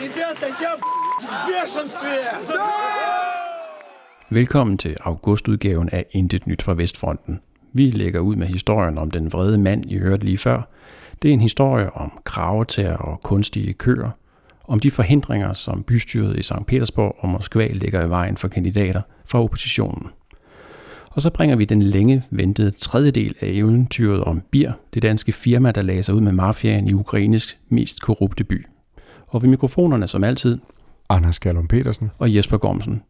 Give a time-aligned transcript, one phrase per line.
[0.00, 0.82] Ребята, я в
[1.46, 2.16] бешенстве!
[4.30, 7.40] Velkommen til augustudgaven af Intet Nyt fra Vestfronten.
[7.72, 10.62] Vi lægger ud med historien om den vrede mand, I hørte lige før.
[11.22, 14.10] Det er en historie om kravetær og kunstige køer,
[14.64, 16.66] om de forhindringer, som bystyret i St.
[16.66, 20.06] Petersborg og Moskva lægger i vejen for kandidater fra oppositionen.
[21.10, 25.32] Og så bringer vi den længe ventede tredje del af eventyret om Bir, det danske
[25.32, 28.66] firma, der lagde sig ud med mafiaen i Ukraines mest korrupte by.
[29.31, 30.57] Og ved mikrofonerne som altid,
[31.09, 32.11] Anders Gallum Petersen.
[32.17, 33.03] og Jesper Gormsen.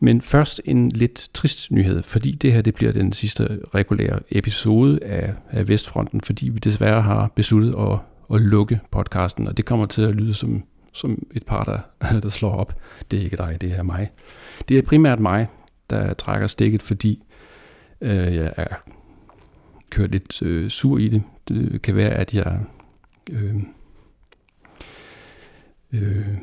[0.00, 5.04] Men først en lidt trist nyhed, fordi det her det bliver den sidste regulære episode
[5.04, 7.98] af, af Vestfronten, fordi vi desværre har besluttet at,
[8.34, 12.28] at lukke podcasten, og det kommer til at lyde som, som et par, der, der
[12.28, 12.74] slår op.
[13.10, 14.10] Det er ikke dig, det er mig.
[14.68, 15.48] Det er primært mig,
[15.90, 17.22] der trækker stikket, fordi
[18.00, 18.74] øh, jeg er
[19.90, 21.22] kørt lidt øh, sur i det.
[21.48, 22.60] Det kan være, at jeg
[23.32, 23.54] øh,
[25.92, 26.38] øh,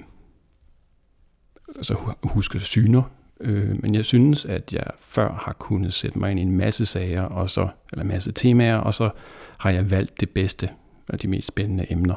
[1.76, 3.04] altså huske syner,
[3.40, 6.86] øh, men jeg synes, at jeg før har kunnet sætte mig ind i en masse
[6.86, 9.10] sager, og så, eller en masse temaer, og så
[9.58, 10.70] har jeg valgt det bedste
[11.10, 12.16] og de mest spændende emner.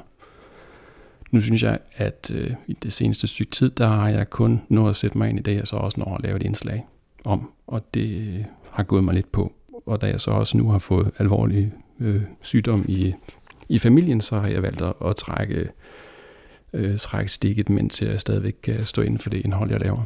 [1.31, 4.91] Nu synes jeg, at øh, i det seneste stykke tid, der har jeg kun nået
[4.91, 6.87] at sætte mig ind i det, jeg så også når at lave et indslag
[7.25, 9.53] om, og det øh, har gået mig lidt på.
[9.87, 13.15] Og da jeg så også nu har fået alvorlig øh, sygdom i,
[13.69, 15.69] i familien, så har jeg valgt at, at trække,
[16.73, 20.03] øh, trække stikket, mens jeg stadigvæk kan stå inden for det indhold, jeg laver.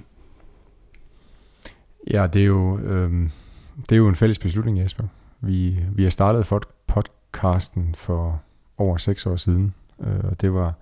[2.11, 3.31] Ja, det er jo, øhm,
[3.79, 5.05] det er jo en fælles beslutning, Jesper.
[5.41, 8.43] Vi, vi har startet for podcasten for
[8.79, 10.75] over seks år siden, øh, og det var,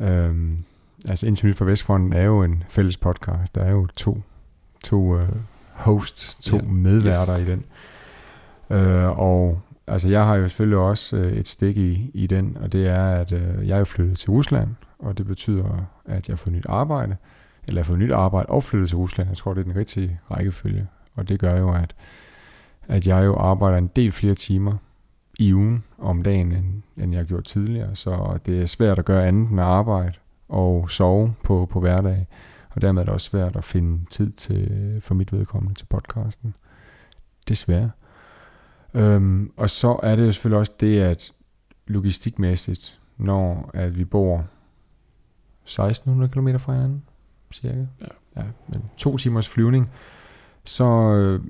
[0.00, 0.64] øhm,
[1.08, 3.54] altså Internet for Vestfronten er jo en fælles podcast.
[3.54, 4.22] Der er jo to,
[4.84, 5.28] to øh,
[5.72, 6.62] hosts, to ja.
[6.62, 7.48] medværter yes.
[7.48, 7.64] i den.
[8.70, 12.72] Øh, og altså jeg har jo selvfølgelig også øh, et stik i, i den, og
[12.72, 16.50] det er, at øh, jeg er flyttet til Rusland, og det betyder, at jeg får
[16.50, 17.16] nyt arbejde,
[17.68, 19.28] eller jeg får nyt arbejde og flyttet til Rusland.
[19.28, 20.86] Jeg tror, det er den rigtige rækkefølge.
[21.14, 21.94] Og det gør jo, at,
[22.88, 24.76] at jeg jo arbejder en del flere timer
[25.38, 27.96] i ugen om dagen, end, end jeg har gjort tidligere.
[27.96, 30.12] Så det er svært at gøre andet end arbejde
[30.48, 32.26] og sove på, på hverdag.
[32.70, 36.54] Og dermed er det også svært at finde tid til, for mit vedkommende til podcasten.
[37.48, 37.90] Desværre.
[38.94, 41.32] Øhm, og så er det jo selvfølgelig også det, at
[41.86, 44.46] logistikmæssigt, når at vi bor
[45.62, 47.02] 1600 km fra hinanden,
[47.52, 47.78] cirka.
[48.00, 48.06] Ja.
[48.36, 49.90] ja men to timers flyvning.
[50.64, 51.40] Så øh,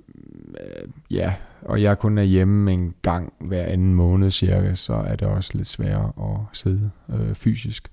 [1.11, 5.29] ja, og jeg kun er hjemme en gang hver anden måned cirka, så er det
[5.29, 7.89] også lidt sværere at sidde øh, fysisk.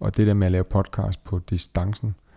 [0.00, 2.29] Og det der med at lave podcast på distancen, øh,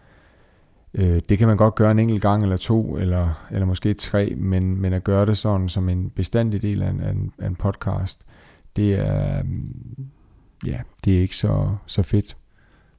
[1.00, 4.82] det kan man godt gøre en enkelt gang eller to, eller, eller måske tre, men,
[4.82, 7.56] men at gøre det sådan som en bestandig del af en, af en, af en
[7.56, 8.22] podcast,
[8.76, 10.06] det er, mm,
[10.66, 12.38] ja, det er ikke så, så fedt,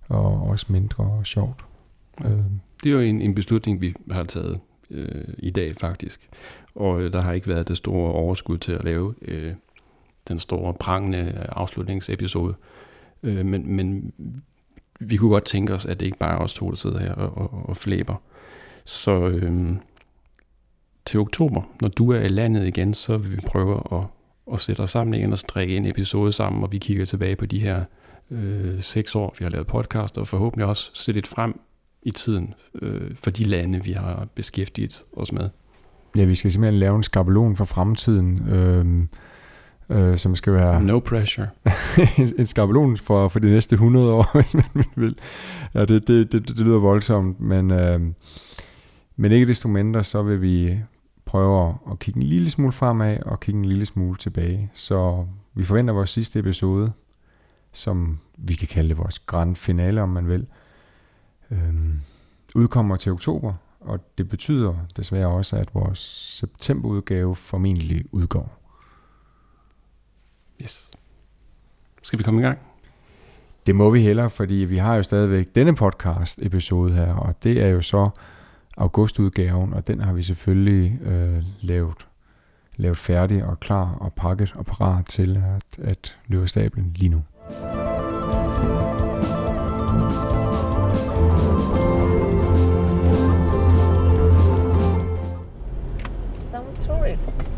[0.08, 1.64] og også mindre sjovt.
[2.24, 2.30] Øh,
[2.82, 6.28] Det er jo en, en beslutning, vi har taget øh, i dag faktisk.
[6.74, 9.54] Og øh, der har ikke været det store overskud til at lave øh,
[10.28, 12.54] den store prangende afslutningsepisode.
[13.22, 14.12] Øh, men, men
[15.00, 17.12] vi kunne godt tænke os, at det ikke bare er os to, der sidder her
[17.12, 18.14] og, og, og flæber.
[18.84, 19.78] Så øhm,
[21.06, 24.04] til oktober, når du er i landet igen, så vil vi prøve at,
[24.52, 27.46] at sætte os sammen igen og strikke en episode sammen, og vi kigger tilbage på
[27.46, 27.84] de her
[28.30, 31.60] øh, seks år, vi har lavet podcast, og forhåbentlig også se lidt frem
[32.02, 35.48] i tiden øh, for de lande, vi har beskæftiget os med.
[36.18, 39.06] Ja, vi skal simpelthen lave en skabelon for fremtiden, øh,
[39.88, 41.48] øh, som skal være No pressure.
[42.38, 45.16] en skabelon for, for de næste 100 år, hvis man vil.
[45.74, 48.00] Ja, det, det, det, det lyder voldsomt, men, øh,
[49.16, 50.78] men ikke desto mindre, så vil vi
[51.24, 54.70] prøve at, kigge en lille smule fremad og kigge en lille smule tilbage.
[54.74, 56.92] Så vi forventer vores sidste episode,
[57.72, 60.46] som vi kan kalde vores grand finale, om man vil,
[61.50, 61.74] øh,
[62.54, 65.98] udkommer til oktober, og det betyder desværre også, at vores
[66.38, 68.63] septemberudgave formentlig udgår.
[70.62, 70.90] Yes.
[72.02, 72.58] Skal vi komme i gang?
[73.66, 77.62] Det må vi hellere, fordi vi har jo stadigvæk denne podcast episode her, og det
[77.62, 78.10] er jo så
[78.76, 82.06] augustudgaven, og den har vi selvfølgelig øh, lavet,
[82.76, 87.22] lavet færdig og klar og pakket og parat til at, at løbe stablen lige nu.
[96.50, 97.53] Some tourists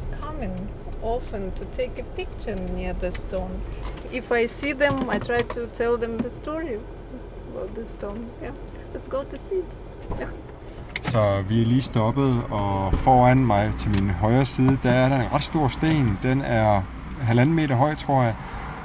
[1.14, 3.54] often to take a picture near the stone.
[4.12, 6.74] If I see them, I try to tell them the story
[7.50, 8.20] about the stone.
[8.42, 8.54] Yeah,
[8.94, 9.76] let's go to see it.
[10.20, 10.30] Yeah.
[11.02, 15.16] Så vi er lige stoppet, og foran mig til min højre side, der er der
[15.16, 16.18] en ret stor sten.
[16.22, 16.82] Den er
[17.20, 18.34] halvanden meter høj, tror jeg.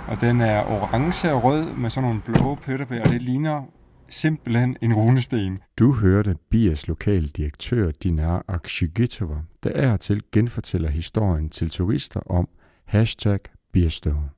[0.08, 3.62] Og den er orange og rød med sådan nogle blå pletter på, og det ligner
[4.12, 5.60] simpelthen en runesten.
[5.80, 12.48] Du hørte Bias lokaldirektør Dinar Akshigitova, der er til genfortæller historien til turister om
[12.86, 13.40] hashtag
[13.72, 14.30] Beerstone.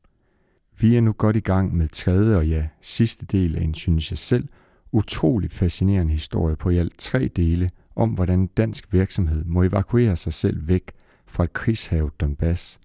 [0.80, 4.12] Vi er nu godt i gang med tredje og ja, sidste del af en, synes
[4.12, 4.48] jeg selv,
[4.92, 10.16] utroligt fascinerende historie på i alt tre dele om, hvordan en dansk virksomhed må evakuere
[10.16, 10.92] sig selv væk
[11.26, 12.80] fra et krigshavet Donbass,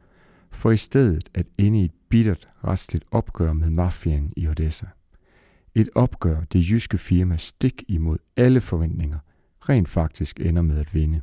[0.51, 4.87] for i stedet at ende i et bittert restligt opgør med mafiaen i Odessa.
[5.79, 9.19] Et opgør, det jyske firma stik imod alle forventninger,
[9.61, 11.21] rent faktisk ender med at vinde.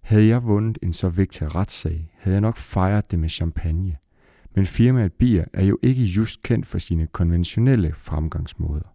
[0.00, 3.96] Havde jeg vundet en så vigtig retssag, havde jeg nok fejret det med champagne.
[4.54, 8.94] Men firmaet Bier er jo ikke just kendt for sine konventionelle fremgangsmåder.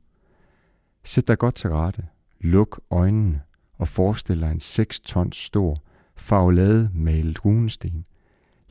[1.03, 2.03] Sæt dig godt til rette,
[2.39, 3.41] luk øjnene
[3.77, 5.83] og forestil dig en 6 tons stor,
[6.15, 8.05] farvelade malet runesten.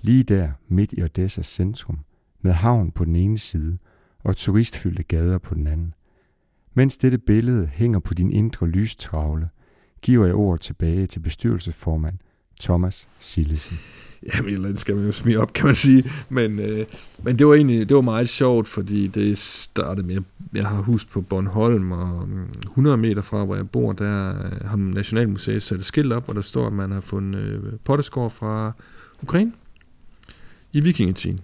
[0.00, 1.98] Lige der midt i Odessas centrum,
[2.40, 3.78] med havn på den ene side
[4.24, 5.94] og turistfyldte gader på den anden.
[6.74, 9.48] Mens dette billede hænger på din indre lystravle,
[10.02, 12.18] giver jeg ordet tilbage til bestyrelsesformand
[12.60, 13.78] Thomas Sillesen.
[14.34, 16.04] Jamen, et eller andet skal man jo smide op, kan man sige.
[16.28, 16.86] Men, øh,
[17.22, 20.20] men det var egentlig det var meget sjovt, fordi det startede med,
[20.54, 24.68] jeg har hus på Bornholm, og mm, 100 meter fra, hvor jeg bor, der øh,
[24.68, 28.28] har Nationalmuseet sat et skilt op, hvor der står, at man har fundet øh, potteskår
[28.28, 28.72] fra
[29.22, 29.52] Ukraine
[30.72, 31.40] i vikingetiden.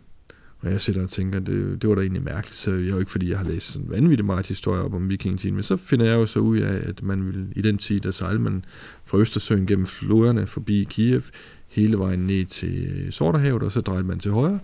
[0.63, 2.99] Og jeg sidder og tænker, det, det var da egentlig mærkeligt, så jeg er jo
[2.99, 6.07] ikke, fordi jeg har læst sådan vanvittigt meget historie op om vikingetiden, men så finder
[6.07, 8.65] jeg jo så ud af, at man ville, i den tid, der sejlede man
[9.05, 11.23] fra Østersøen gennem floderne forbi Kiev,
[11.69, 14.59] hele vejen ned til Sorterhavet, og så drejede man til højre,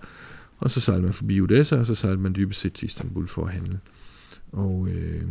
[0.59, 3.45] og så sejlede man forbi Odessa, og så sejlede man dybest set til Istanbul for
[3.45, 3.79] at handle.
[4.51, 5.21] Og øh,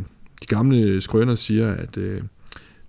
[0.42, 2.20] de gamle skrøner siger, at øh,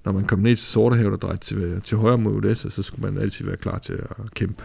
[0.06, 3.12] når man kom ned til Sorterhavet og drejede til, til højre mod Odessa, så skulle
[3.12, 4.64] man altid være klar til at kæmpe.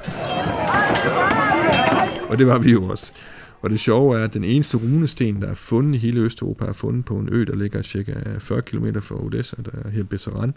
[2.33, 3.13] Og det var vi jo også.
[3.61, 6.73] Og det sjove er, at den eneste runesten, der er fundet i hele Østeuropa, er
[6.73, 10.55] fundet på en ø, der ligger cirka 40 km fra Odessa, der er her Besseran.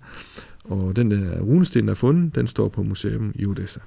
[0.64, 3.80] Og den der runesten, der er fundet, den står på museum i Odessa.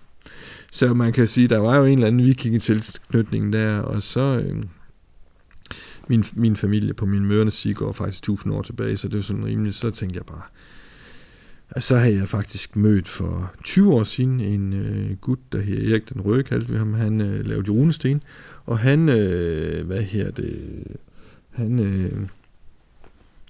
[0.72, 4.42] Så man kan sige, der var jo en eller anden vikingetilknytning der, og så...
[4.44, 4.62] Øh,
[6.08, 9.22] min, min familie på min mørende sige går faktisk 1000 år tilbage, så det er
[9.22, 9.76] sådan rimeligt.
[9.76, 10.42] Så tænkte jeg bare,
[11.78, 16.08] så havde jeg faktisk mødt for 20 år siden en øh, gut, der hedder Erik
[16.08, 16.94] den Røde, kaldte vi ham.
[16.94, 18.22] Han øh, lavede runesten,
[18.66, 20.84] og han, øh, hvad her det,
[21.50, 22.28] han, øh,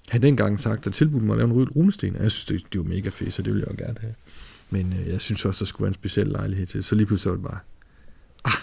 [0.09, 2.81] han dengang sagt, at tilbudt mig at lave en runesten, og jeg synes, det, det
[2.81, 4.15] var mega fedt, så det ville jeg jo gerne have.
[4.70, 7.31] Men øh, jeg synes også, der skulle være en speciel lejlighed til, så lige pludselig
[7.31, 7.61] var det bare,
[8.44, 8.61] ah,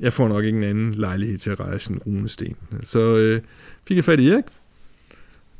[0.00, 2.56] jeg får nok ingen anden lejlighed til at rejse en runesten.
[2.82, 3.40] Så øh,
[3.84, 4.44] fik jeg fat i Erik,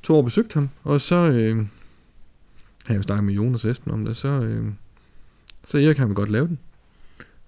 [0.03, 1.17] tog og besøgte ham, og så...
[1.17, 1.67] Øh,
[2.85, 4.65] har jeg jo snakket med Jonas Esben om det, så, øh,
[5.67, 6.59] så Erik kan godt lave den.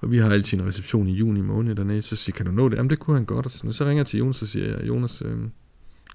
[0.00, 2.68] Og vi har altid en reception i juni måned dernede, så siger kan du nå
[2.68, 2.76] det?
[2.76, 3.46] Jamen det kunne han godt.
[3.46, 3.72] Og sådan.
[3.72, 5.38] så ringer jeg til Jonas og siger, jeg, Jonas, øh,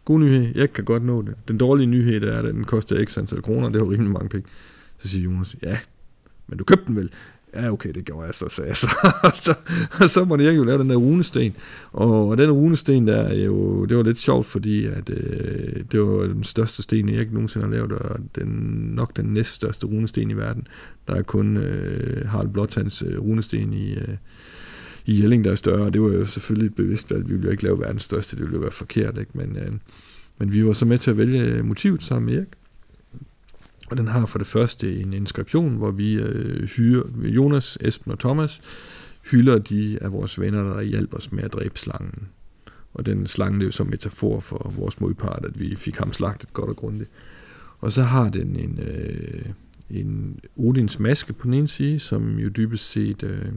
[0.05, 1.35] god nyhed, jeg kan godt nå det.
[1.47, 4.29] Den dårlige nyhed er, at den koster x antal kroner, det er jo rimelig mange
[4.29, 4.47] penge.
[4.97, 5.79] Så siger Jonas, ja,
[6.47, 7.11] men du købte den vel?
[7.55, 8.87] Ja, okay, det gjorde jeg så, sagde jeg så.
[9.23, 9.53] og så,
[10.07, 11.55] så måtte jeg jo lave den der runesten.
[11.91, 16.01] Og, og den runesten der, er jo, det var lidt sjovt, fordi at, øh, det
[16.01, 18.47] var den største sten, jeg ikke nogensinde har lavet, og den,
[18.95, 20.67] nok den næststørste runesten i verden.
[21.07, 24.17] Der er kun øh, Harald Blåtands øh, runesten i, øh,
[25.05, 25.89] i Jelling, der er større.
[25.89, 27.29] Det var jo selvfølgelig et bevidst valg.
[27.29, 29.31] Vi ville jo ikke lave verdens største, det ville jo være forkert, ikke?
[29.33, 29.71] Men, øh,
[30.39, 32.58] men vi var så med til at vælge motivet sammen med Erik.
[33.89, 38.19] Og den har for det første en inskription, hvor vi øh, hyrer Jonas, Esben og
[38.19, 38.61] Thomas,
[39.31, 42.27] hylder de af vores venner, der hjalp os med at dræbe slangen.
[42.93, 46.13] Og den slange det er jo som metafor for vores modpart, at vi fik ham
[46.13, 47.09] slagtet godt og grundigt.
[47.79, 49.45] Og så har den en, øh,
[49.89, 53.51] en Odins maske på den ene side, som jo dybest set øh,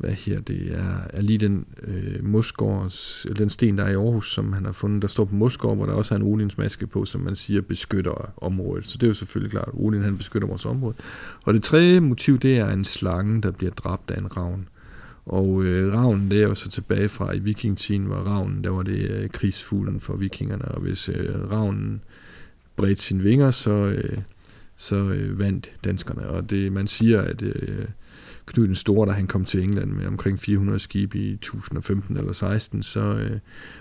[0.00, 3.94] hvad her det er, er lige den øh, Mosgårds, øh, den sten, der er i
[3.94, 6.58] Aarhus, som han har fundet, der står på Mosgård, hvor der også er en Odins
[6.58, 8.86] maske på, som man siger beskytter området.
[8.86, 10.94] Så det er jo selvfølgelig klart, at han beskytter vores område.
[11.42, 14.68] Og det tredje motiv, det er en slange, der bliver dræbt af en ravn.
[15.26, 18.82] Og øh, ravnen, det er jo så tilbage fra i vikingtiden, hvor ravnen, der var
[18.82, 22.00] det øh, krigsfuglen for vikingerne, og hvis øh, ravnen
[22.76, 24.18] bredte sine vinger, så, øh,
[24.76, 26.26] så øh, vandt danskerne.
[26.26, 27.86] Og det, man siger, at øh,
[28.50, 32.32] Knud den Store, da han kom til England med omkring 400 skibe i 1015 eller
[32.32, 33.38] 16, så øh,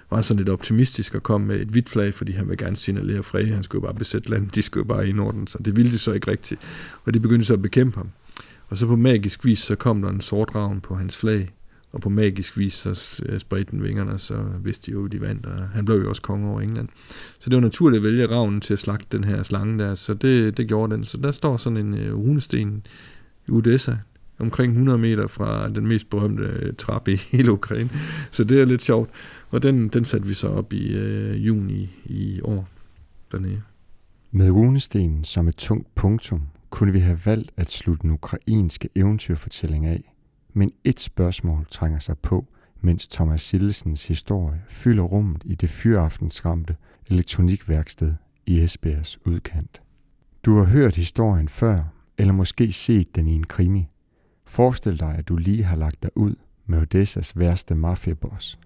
[0.10, 2.76] var han sådan lidt optimistisk og kom med et hvidt flag, fordi han ville gerne
[2.76, 3.46] signalere fred.
[3.46, 6.12] Han skulle bare besætte landet, de skulle bare i Norden, så det ville de så
[6.12, 6.62] ikke rigtigt.
[7.06, 8.10] Og de begyndte så at bekæmpe ham.
[8.68, 11.50] Og så på magisk vis, så kom der en sort ravn på hans flag,
[11.92, 15.22] og på magisk vis, så øh, spredte den vingerne, så vidste de jo, at de
[15.22, 16.90] vandt, og han blev jo også konge over England.
[17.40, 20.14] Så det var naturligt at vælge ravnen til at slagte den her slange der, så
[20.14, 21.06] det, det gjorde den.
[21.06, 22.86] Så der står sådan en øh, runesten
[23.48, 23.96] i Odessa,
[24.40, 27.90] omkring 100 meter fra den mest berømte øh, trappe i hele Ukraine.
[28.32, 29.10] Så det er lidt sjovt.
[29.50, 32.68] Og den, den satte vi så op i øh, juni i år
[33.32, 33.62] dernede.
[34.32, 39.86] Med runestenen som et tungt punktum kunne vi have valgt at slutte den ukrainske eventyrfortælling
[39.86, 40.16] af.
[40.54, 42.46] Men et spørgsmål trænger sig på,
[42.82, 46.76] mens Thomas Sillesens historie fylder rummet i det fyraftensramte
[47.10, 48.14] elektronikværksted
[48.46, 49.82] i Esbjergs udkant.
[50.46, 51.78] Du har hørt historien før,
[52.18, 53.88] eller måske set den i en krimi.
[54.49, 56.35] Forestil dig, at du lige har lagt dig ud
[56.67, 58.59] med Odessas værste mafiaboss.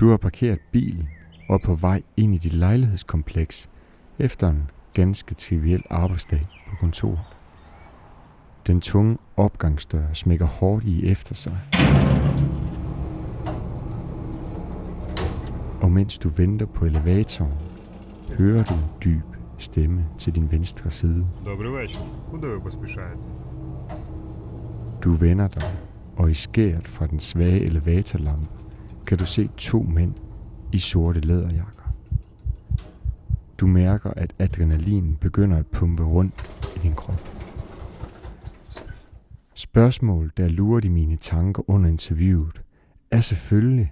[0.00, 1.08] Du har parkeret bilen
[1.48, 3.70] og er på vej ind i dit lejlighedskompleks
[4.18, 7.20] efter en ganske triviel arbejdsdag på kontoret.
[8.66, 11.58] Den tunge opgangsdør smækker hårdt i efter sig.
[15.80, 17.52] Og mens du venter på elevatoren,
[18.28, 21.26] hører du en dyb stemme til din venstre side.
[21.44, 22.00] Добрий вечір.
[22.30, 23.39] Куди ви поспішаєте?
[25.03, 25.71] Du vender dig,
[26.15, 28.47] og i skæret fra den svage elevatorlampe
[29.07, 30.13] kan du se to mænd
[30.71, 31.93] i sorte læderjakker.
[33.59, 37.27] Du mærker, at adrenalin begynder at pumpe rundt i din krop.
[39.55, 42.61] Spørgsmål, der lurer i mine tanker under interviewet,
[43.11, 43.91] er selvfølgelig,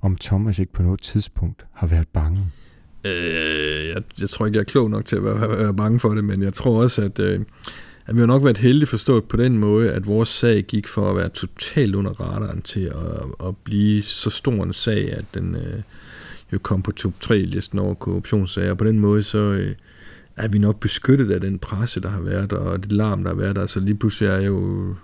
[0.00, 2.40] om Thomas ikke på noget tidspunkt har været bange.
[3.04, 6.08] Øh, jeg, jeg tror ikke, jeg er klog nok til at være, være bange for
[6.08, 7.40] det, men jeg tror også, at, øh,
[8.08, 11.10] at vi har nok været heldige forstået på den måde, at vores sag gik for
[11.10, 15.54] at være totalt under radaren til at, at blive så stor en sag, at den
[15.54, 15.82] øh,
[16.52, 18.74] jo kom på top 3-listen over korruptionssager.
[18.74, 19.74] På den måde, så øh,
[20.36, 23.36] er vi nok beskyttet af den presse, der har været, og det larm, der har
[23.36, 23.58] været.
[23.58, 24.94] Altså lige pludselig er jeg jo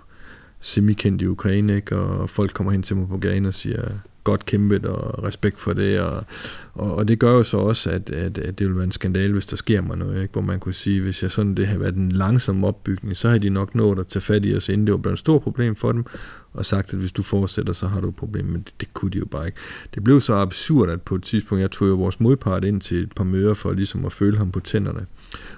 [0.59, 1.97] semikendt i Ukraine, ikke?
[1.97, 3.83] og folk kommer hen til mig på gaden og siger,
[4.25, 6.25] godt kæmpet og respekt for det, og,
[6.73, 9.33] og, og det gør jo så også, at, at, at det vil være en skandale,
[9.33, 10.31] hvis der sker mig noget, ikke?
[10.31, 13.37] hvor man kunne sige, hvis jeg sådan, det havde været en langsom opbygning, så har
[13.37, 15.75] de nok nået at tage fat i os, inden det var blevet et stort problem
[15.75, 16.05] for dem,
[16.53, 19.11] og sagt, at hvis du fortsætter, så har du et problem, men det, det kunne
[19.11, 19.57] de jo bare ikke.
[19.93, 23.03] Det blev så absurd, at på et tidspunkt, jeg tog jo vores modpart ind til
[23.03, 25.05] et par møder, for ligesom at føle ham på tænderne.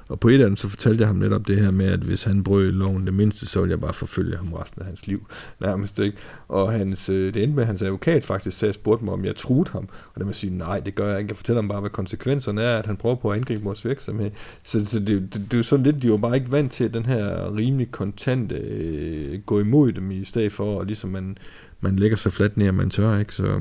[0.07, 2.23] Og på et af dem, så fortalte jeg ham netop det her med, at hvis
[2.23, 5.27] han brød loven det mindste, så ville jeg bare forfølge ham resten af hans liv,
[5.59, 6.17] nærmest ikke.
[6.47, 9.35] Og hans, øh, det endte med, at hans advokat faktisk sagde, spurgte mig, om jeg
[9.35, 9.89] truede ham.
[10.13, 11.29] Og det må sige, nej, det gør jeg ikke.
[11.29, 14.31] Jeg fortæller ham bare, hvad konsekvenserne er, at han prøver på at angribe vores virksomhed.
[14.63, 16.93] Så, så det, det, det, er jo sådan lidt, de var bare ikke vant til
[16.93, 21.37] den her rimelig kontante øh, gå imod dem, i stedet for, og ligesom man,
[21.81, 23.35] man lægger sig fladt ned, og man tør, ikke?
[23.35, 23.59] Så,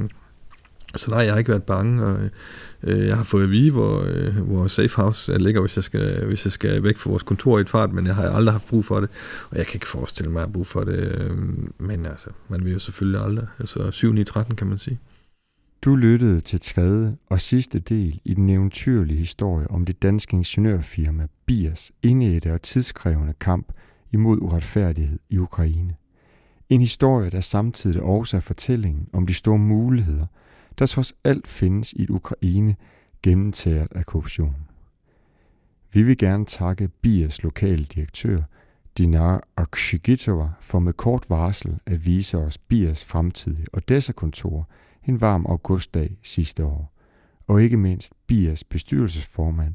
[0.96, 2.18] så nej, jeg har ikke været bange, og
[2.82, 6.24] øh, jeg har fået at vide, hvor, øh, hvor safe house ligger, hvis jeg, skal,
[6.26, 8.68] hvis jeg skal væk fra vores kontor i et fart, men jeg har aldrig haft
[8.68, 9.10] brug for det,
[9.50, 11.38] og jeg kan ikke forestille mig at have brug for det, øh,
[11.78, 14.98] men altså, man vil jo selvfølgelig aldrig, altså 7 9 13 kan man sige.
[15.84, 21.26] Du lyttede til tredje og sidste del i den eventyrlige historie om det danske ingeniørfirma
[21.46, 23.72] Biers indædte og tidskrævende kamp
[24.12, 25.94] imod uretfærdighed i Ukraine.
[26.68, 30.26] En historie, der samtidig også er fortællingen om de store muligheder,
[30.78, 32.76] der trods alt findes i et Ukraine
[33.22, 34.56] gennemtaget af korruption.
[35.92, 38.38] Vi vil gerne takke Biers lokale direktør,
[38.98, 44.68] Dinar Akshigitova, for med kort varsel at vise os Biers fremtidige Odessa-kontor
[45.04, 46.92] en varm augustdag sidste år.
[47.46, 49.74] Og ikke mindst Biers bestyrelsesformand,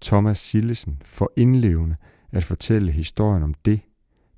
[0.00, 1.96] Thomas Sillesen, for indlevende
[2.32, 3.80] at fortælle historien om det,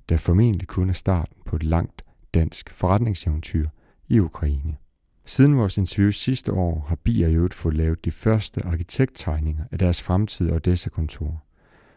[0.09, 3.67] der formentlig kun er starten på et langt dansk forretningseventyr
[4.07, 4.77] i Ukraine.
[5.25, 10.01] Siden vores interview sidste år har Bier øvrigt fået lavet de første arkitekttegninger af deres
[10.01, 11.43] fremtidige Odessa-kontor,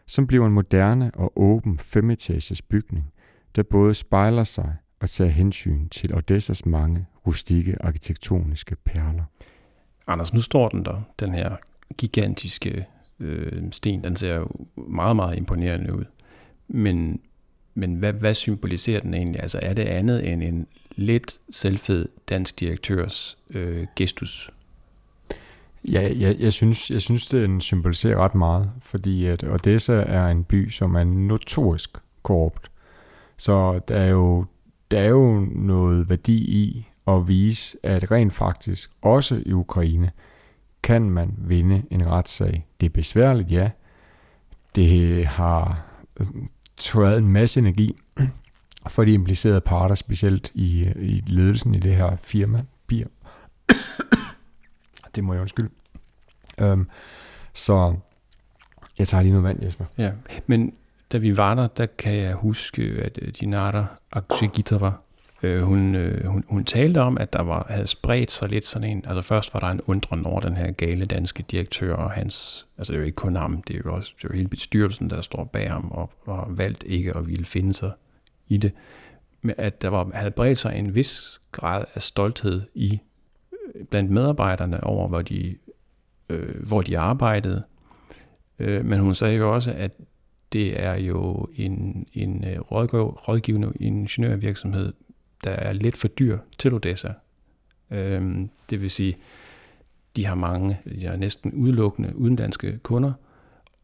[0.07, 3.13] som bliver en moderne og åben femetages bygning,
[3.55, 9.23] der både spejler sig og tager hensyn til Odessas mange rustikke arkitektoniske perler.
[10.07, 11.55] Anders, nu står den der, den her
[11.97, 12.85] gigantiske
[13.19, 14.03] øh, sten.
[14.03, 16.05] Den ser jo meget, meget imponerende ud.
[16.67, 17.21] Men,
[17.79, 19.41] men hvad, hvad symboliserer den egentlig?
[19.41, 24.49] Altså er det andet end en lidt selvfed dansk direktørs øh, gestus?
[25.91, 30.43] Ja, jeg, jeg, synes, jeg synes, den symboliserer ret meget, fordi at Odessa er en
[30.43, 32.71] by, som er notorisk korrupt.
[33.37, 34.45] Så der er jo,
[34.91, 40.11] der er jo noget værdi i at vise, at rent faktisk også i Ukraine
[40.83, 42.65] kan man vinde en retssag.
[42.81, 43.69] Det er besværligt, ja.
[44.75, 45.85] Det har
[46.79, 47.95] tørret en masse energi
[48.87, 53.07] for de implicerede parter, specielt i, i ledelsen i det her firma, Bier.
[55.15, 55.69] det må jeg undskylde.
[56.61, 56.89] Øhm,
[57.53, 57.95] så
[58.99, 59.85] jeg tager lige noget vand, Jesper.
[59.97, 60.11] Ja,
[60.47, 60.73] men
[61.11, 63.85] da vi var der, der kan jeg huske, at øh, Dinata
[64.19, 64.93] Dinara
[65.43, 68.89] øh, hun, øh, hun, hun talte om, at der var, havde spredt sig lidt sådan
[68.89, 72.67] en, altså først var der en undren over den her gale danske direktør og hans,
[72.77, 74.47] altså det er jo ikke kun ham, det er jo også det er jo hele
[74.47, 77.91] bestyrelsen, der står bag ham og har valgt ikke at ville finde sig
[78.47, 78.71] i det.
[79.41, 82.99] med at der var, havde bredt sig en vis grad af stolthed i
[83.75, 85.55] øh, blandt medarbejderne over, hvor de,
[86.29, 87.63] øh, hvor de arbejdede.
[88.59, 89.91] Øh, men hun sagde jo også, at
[90.53, 94.93] det er jo en, en øh, rådgiv, rådgivende ingeniørvirksomhed,
[95.43, 97.13] der er lidt for dyr til Odessa.
[97.91, 99.17] Øh, det vil sige,
[100.15, 103.13] de har mange, de har næsten udelukkende udenlandske kunder,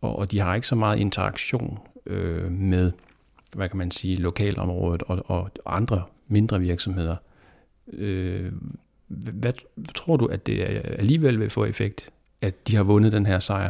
[0.01, 2.91] og, og de har ikke så meget interaktion øh, med,
[3.53, 7.15] hvad kan man sige, lokalområdet og, og andre mindre virksomheder.
[7.93, 8.51] Øh,
[9.07, 9.53] hvad,
[9.95, 12.09] tror du, at det alligevel vil få effekt,
[12.41, 13.69] at de har vundet den her sejr?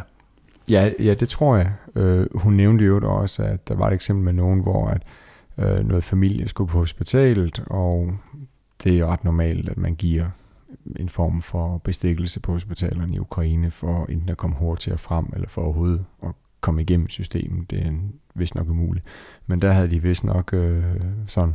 [0.70, 1.72] Ja, ja det tror jeg.
[1.94, 5.25] Øh, hun nævnte jo også, at der var et eksempel med nogen, hvor at, øh,
[5.58, 8.12] øh, noget familie skulle på hospitalet, og
[8.84, 10.30] det er jo ret normalt, at man giver
[10.96, 15.48] en form for bestikkelse på hospitalerne i Ukraine, for enten at komme hurtigere frem, eller
[15.48, 17.70] for overhovedet at komme igennem systemet.
[17.70, 17.92] Det er
[18.34, 19.06] vist nok umuligt.
[19.46, 20.84] Men der havde de vist nok øh,
[21.26, 21.54] sådan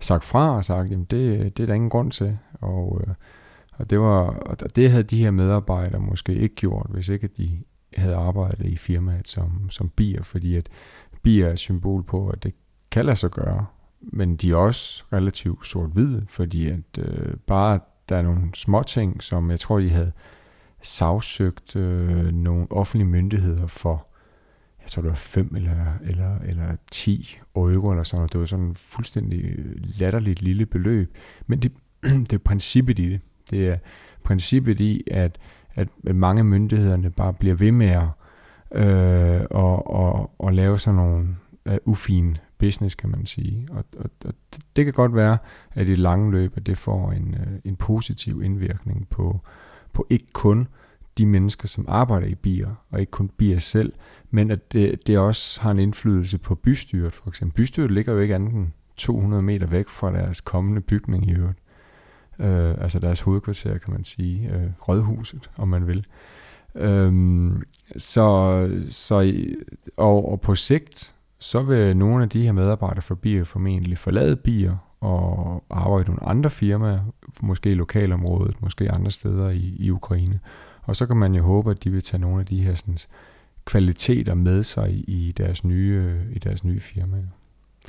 [0.00, 2.38] sagt fra og sagt, jamen det, det er der ingen grund til.
[2.52, 3.14] Og, øh,
[3.72, 7.62] og, det var, og det havde de her medarbejdere måske ikke gjort, hvis ikke de
[7.96, 10.68] havde arbejdet i firmaet som, som bier, fordi at
[11.22, 12.54] bier er et symbol på, at det
[12.94, 13.66] kan lade sig gøre,
[14.00, 19.22] men de er også relativt sort-hvide, fordi at øh, bare der er nogle små ting,
[19.22, 20.12] som jeg tror, de havde
[20.82, 24.08] sagsøgt øh, nogle offentlige myndigheder for,
[24.82, 28.32] jeg tror det var 5 eller, eller, eller 10 euro eller sådan noget.
[28.32, 29.54] Det var sådan en fuldstændig
[30.00, 31.16] latterligt lille beløb.
[31.46, 31.72] Men det,
[32.30, 33.20] det er princippet i det.
[33.50, 33.78] Det er
[34.24, 35.38] princippet i, at,
[35.76, 38.08] at mange myndighederne bare bliver ved med at
[38.74, 41.36] øh, og, og, og lave sådan nogle
[41.66, 43.68] øh, ufine business, kan man sige.
[43.70, 44.34] Og, og, og
[44.76, 45.38] det, kan godt være,
[45.72, 49.40] at i det lange løb, at det får en, øh, en positiv indvirkning på,
[49.92, 50.68] på ikke kun
[51.18, 53.92] de mennesker, som arbejder i bier, og ikke kun bier selv,
[54.30, 57.56] men at det, det også har en indflydelse på bystyret, for eksempel.
[57.56, 61.58] Bystyret ligger jo ikke andet end 200 meter væk fra deres kommende bygning i øvrigt.
[62.38, 64.50] Øh, altså deres hovedkvarter, kan man sige.
[64.54, 66.06] Øh, rådhuset, om man vil.
[66.74, 67.62] Øhm,
[67.96, 69.42] så, så
[69.96, 71.13] og, og på sigt,
[71.44, 76.08] så vil nogle af de her medarbejdere for bier formentlig forlade bier og arbejde i
[76.08, 77.00] nogle andre firmaer,
[77.42, 80.40] måske i lokalområdet, måske andre steder i, i Ukraine.
[80.82, 82.98] Og så kan man jo håbe, at de vil tage nogle af de her sådan,
[83.64, 87.16] kvaliteter med sig i deres nye, i deres nye firma.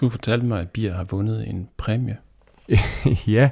[0.01, 2.17] Du fortalte mig, at Bier har vundet en præmie.
[3.27, 3.49] ja,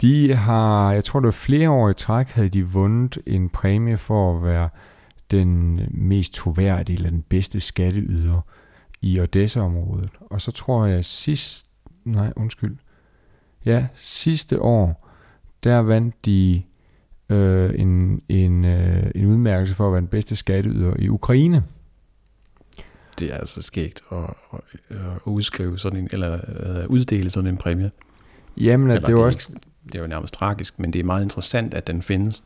[0.00, 3.96] de har, jeg tror det var flere år i træk, havde de vundet en præmie
[3.96, 4.68] for at være
[5.30, 8.40] den mest troværdige eller den bedste skatteyder
[9.00, 10.10] i Odessa-området.
[10.20, 11.66] Og så tror jeg sidst,
[12.04, 12.76] nej undskyld,
[13.64, 15.08] ja sidste år,
[15.64, 16.62] der vandt de
[17.28, 21.64] øh, en, en, øh, en udmærkelse for at være den bedste skatteyder i Ukraine.
[23.18, 24.18] Det er altså skægt at,
[24.52, 27.90] at, at udskrive sådan en, eller at uddele sådan en præmie.
[28.56, 29.48] Jamen, at det, er også...
[29.52, 32.42] Ikke, det er jo nærmest tragisk, men det er meget interessant, at den findes.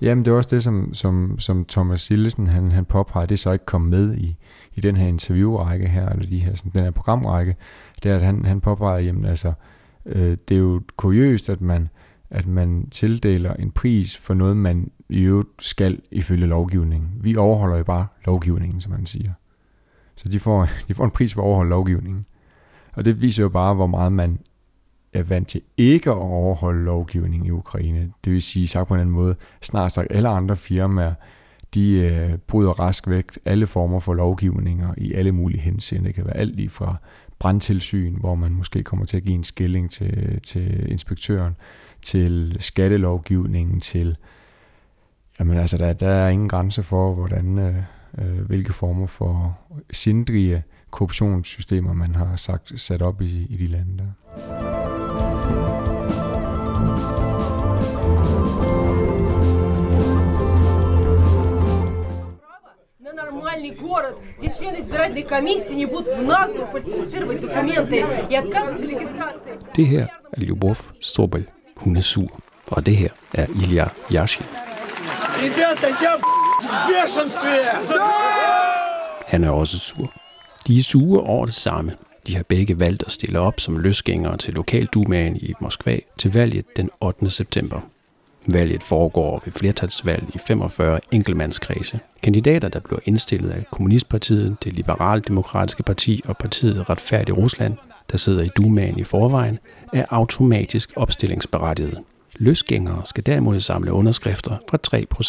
[0.00, 3.38] Jamen, det er også det, som, som, som Thomas Sillesen, han, han påpeger, det er
[3.38, 4.36] så ikke kommet med i,
[4.76, 7.56] i den her interviewrække her, eller de her, sådan, den her programrække,
[8.02, 9.52] det er, at han, han påpeger, jamen altså,
[10.06, 11.88] øh, det er jo kuriøst, at man,
[12.30, 17.10] at man tildeler en pris for noget, man i øvrigt skal ifølge lovgivningen.
[17.20, 19.32] Vi overholder jo bare lovgivningen, som man siger.
[20.14, 22.26] Så de får, de får en pris for at overholde lovgivningen.
[22.92, 24.38] Og det viser jo bare, hvor meget man
[25.12, 28.12] er vant til ikke at overholde lovgivningen i Ukraine.
[28.24, 31.14] Det vil sige, sagt på en anden måde, snart sagt alle andre firmaer,
[31.74, 36.06] de øh, bryder rask væk alle former for lovgivninger i alle mulige henseende.
[36.06, 36.96] Det kan være alt lige fra
[37.38, 41.56] brandtilsyn, hvor man måske kommer til at give en skilling til, til inspektøren,
[42.02, 44.16] til skattelovgivningen, til
[45.38, 47.76] jamen altså der, der er ingen grænse for, hvordan øh,
[48.18, 49.58] øh, hvilke former for
[49.92, 54.21] sindrige korruptionssystemer man har sagt sat op i, i de lande der
[63.57, 68.89] нормальный город, где члены избирательной комиссии не будут в наглую фальсифицировать документы и отказывать в
[68.89, 69.59] регистрации.
[69.75, 71.45] Det her er Lyubov Sobel.
[71.75, 72.29] Hun er sur.
[72.67, 74.45] Og det her er Ilya Yashin.
[75.41, 76.21] Ребята, я в
[76.87, 77.71] бешенстве!
[79.27, 80.11] Han er også sur.
[80.67, 81.91] De er sure over det samme.
[82.26, 86.64] de har begge valgt at stille op som løsgængere til lokaldumaen i Moskva til valget
[86.76, 87.30] den 8.
[87.30, 87.80] september.
[88.46, 92.00] Valget foregår ved flertalsvalg i 45 enkeltmandskredse.
[92.22, 97.76] Kandidater, der bliver indstillet af Kommunistpartiet, det Liberaldemokratiske Parti og partiet Retfærdig Rusland,
[98.10, 99.58] der sidder i dumaen i forvejen,
[99.92, 101.98] er automatisk opstillingsberettiget.
[102.36, 104.78] Løsgængere skal derimod samle underskrifter fra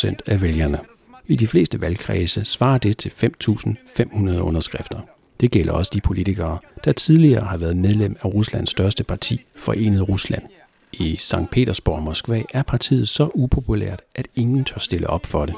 [0.07, 0.79] 3% af vælgerne.
[1.27, 4.99] I de fleste valgkredse svarer det til 5.500 underskrifter.
[5.39, 10.09] Det gælder også de politikere, der tidligere har været medlem af Ruslands største parti, Forenet
[10.09, 10.43] Rusland.
[10.93, 11.49] I St.
[11.51, 15.55] Petersborg og Moskva er partiet så upopulært, at ingen tør stille op for det.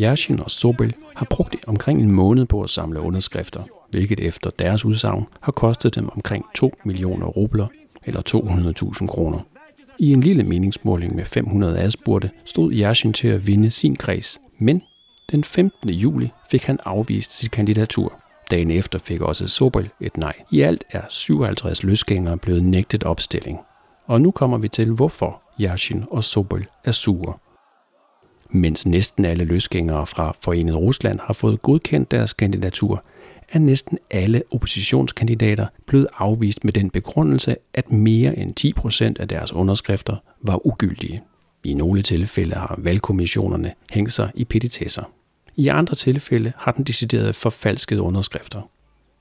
[0.00, 4.84] Yashin og Sobel har brugt omkring en måned på at samle underskrifter, hvilket efter deres
[4.84, 7.66] udsagn har kostet dem omkring 2 millioner rubler
[8.04, 8.22] eller
[9.00, 9.38] 200.000 kroner.
[9.98, 14.82] I en lille meningsmåling med 500 adspurgte stod Yashin til at vinde sin kreds, men
[15.30, 15.90] den 15.
[15.90, 18.21] juli fik han afvist sit kandidatur.
[18.52, 20.34] Dagen efter fik også Sobel et nej.
[20.50, 23.58] I alt er 57 løsgængere blevet nægtet opstilling.
[24.06, 27.34] Og nu kommer vi til, hvorfor Yashin og Sobol er sure.
[28.50, 33.04] Mens næsten alle løsgængere fra Forenet Rusland har fået godkendt deres kandidatur,
[33.52, 39.28] er næsten alle oppositionskandidater blevet afvist med den begrundelse, at mere end 10 procent af
[39.28, 41.22] deres underskrifter var ugyldige.
[41.64, 45.02] I nogle tilfælde har valgkommissionerne hængt sig i petitesser.
[45.56, 48.70] I andre tilfælde har den decideret forfalsket underskrifter.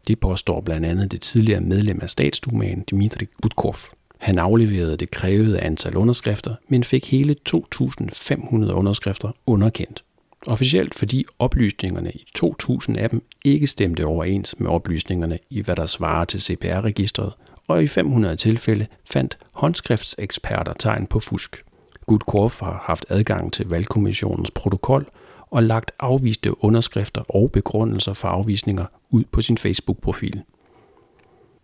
[0.08, 3.76] Det påstår blandt andet det tidligere medlem af statsdumaen Dmitri Gudkov.
[4.18, 10.04] Han afleverede det krævede antal underskrifter, men fik hele 2.500 underskrifter underkendt.
[10.48, 15.86] Officielt fordi oplysningerne i 2.000 af dem ikke stemte overens med oplysningerne i hvad der
[15.86, 17.34] svarer til CPR-registret,
[17.68, 21.64] og i 500 tilfælde fandt håndskriftseksperter tegn på fusk.
[22.06, 25.10] Gudkorf har haft adgang til valgkommissionens protokol
[25.52, 30.42] og lagt afviste underskrifter og begrundelser for afvisninger ud på sin Facebook-profil.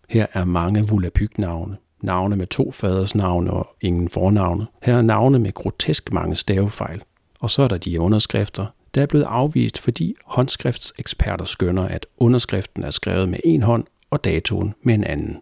[0.09, 4.67] Her er mange Volapyk-navne, navne med to faders navne og ingen fornavne.
[4.83, 7.03] Her er navne med grotesk mange stavefejl.
[7.39, 12.83] Og så er der de underskrifter, der er blevet afvist, fordi håndskriftseksperter skønner, at underskriften
[12.83, 15.37] er skrevet med en hånd og datoen med en anden.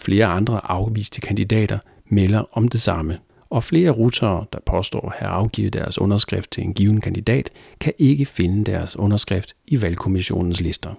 [0.00, 3.18] Flere andre afviste kandidater melder om det samme,
[3.50, 7.92] og flere rutere, der påstår at have afgivet deres underskrift til en given kandidat, kan
[7.98, 10.94] ikke finde deres underskrift i valgkommissionens lister.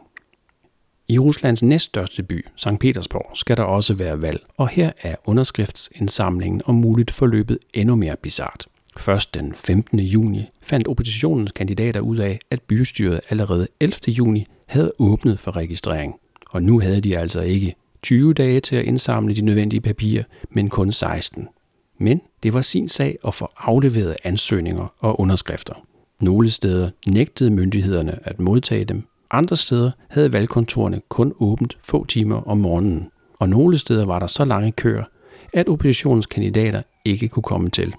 [1.09, 2.79] I Ruslands næststørste by, St.
[2.79, 8.15] Petersborg, skal der også være valg, og her er underskriftsindsamlingen om muligt forløbet endnu mere
[8.15, 8.67] bizart.
[8.97, 9.99] Først den 15.
[9.99, 13.93] juni fandt oppositionens kandidater ud af, at bystyret allerede 11.
[14.07, 16.15] juni havde åbnet for registrering.
[16.49, 20.69] Og nu havde de altså ikke 20 dage til at indsamle de nødvendige papirer, men
[20.69, 21.47] kun 16.
[21.97, 25.73] Men det var sin sag at få afleveret ansøgninger og underskrifter.
[26.19, 32.47] Nogle steder nægtede myndighederne at modtage dem, andre steder havde valgkontorene kun åbent få timer
[32.47, 35.03] om morgenen, og nogle steder var der så lange køer,
[35.53, 37.93] at oppositionens kandidater ikke kunne komme til.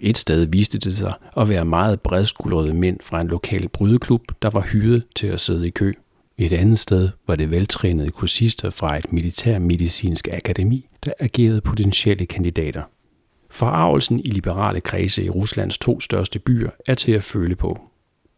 [0.00, 4.50] Et sted viste det sig at være meget bredskuldrede mænd fra en lokal brydeklub, der
[4.50, 5.92] var hyret til at sidde i kø.
[6.38, 12.82] Et andet sted var det veltrænede kursister fra et militærmedicinsk akademi, der agerede potentielle kandidater.
[13.52, 17.80] Forarvelsen i liberale kredse i Ruslands to største byer er til at føle på.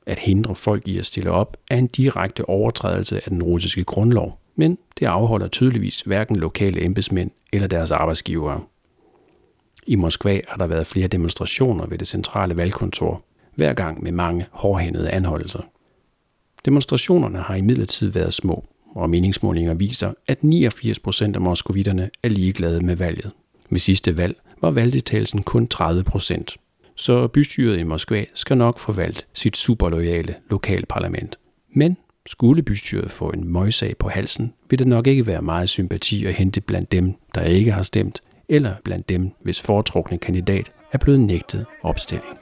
[0.06, 4.38] At hindre folk i at stille op er en direkte overtrædelse af den russiske grundlov,
[4.56, 8.60] men det afholder tydeligvis hverken lokale embedsmænd eller deres arbejdsgivere.
[9.86, 13.22] I Moskva har der været flere demonstrationer ved det centrale valgkontor,
[13.54, 15.62] hver gang med mange hårdhændede anholdelser.
[16.64, 22.86] Demonstrationerne har imidlertid været små, og meningsmålinger viser, at 89 procent af moskovitterne er ligeglade
[22.86, 23.30] med valget.
[23.70, 26.57] Ved sidste valg var valgdeltagelsen kun 30 procent,
[26.95, 31.39] så bystyret i Moskva skal nok forvalte sit superloyale lokalparlament.
[31.73, 31.97] Men
[32.27, 36.33] skulle bystyret få en møjsag på halsen, vil det nok ikke være meget sympati at
[36.33, 41.19] hente blandt dem, der ikke har stemt, eller blandt dem, hvis foretrukne kandidat er blevet
[41.19, 42.37] nægtet opstilling.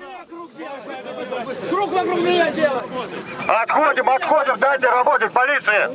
[3.62, 5.88] Отходим, отходим, дайте работать, полиция!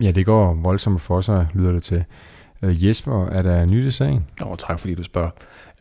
[0.00, 2.04] Ja, det går voldsomt for sig, lyder det til.
[2.62, 4.26] Øh, Jesper, er der nyt i sagen?
[4.40, 5.30] Og tak fordi du spørger.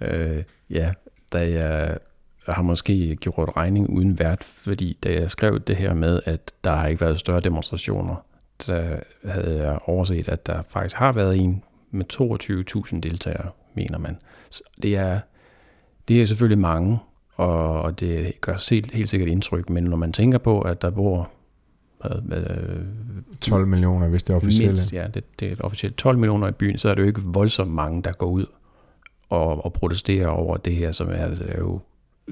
[0.02, 0.94] Øh, ja,
[1.34, 1.98] da jeg
[2.48, 6.72] har måske gjort regning uden vært, fordi da jeg skrev det her med, at der
[6.72, 8.16] har ikke været større demonstrationer,
[8.68, 12.06] der havde jeg overset, at der faktisk har været en med
[12.94, 14.18] 22.000 deltagere, mener man.
[14.50, 15.20] Så det er,
[16.08, 17.00] det er selvfølgelig mange,
[17.36, 21.30] og det gør helt, helt sikkert indtryk, men når man tænker på, at der bor
[22.24, 22.46] hvad,
[23.42, 24.72] 12 millioner, hvis det er officielt.
[24.72, 27.22] Mindst, ja, det, det er officielt 12 millioner i byen, så er det jo ikke
[27.26, 28.46] voldsomt mange, der går ud
[29.30, 31.80] og, og protesterer over det her, som er, er jo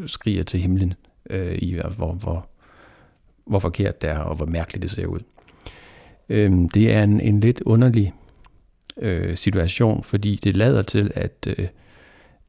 [0.05, 0.93] skriger til himlen
[1.29, 2.47] øh, i, hvor, hvor,
[3.45, 5.19] hvor forkert det er, og hvor mærkeligt det ser ud.
[6.29, 8.13] Øhm, det er en, en lidt underlig
[8.97, 11.67] øh, situation, fordi det lader til, at, øh,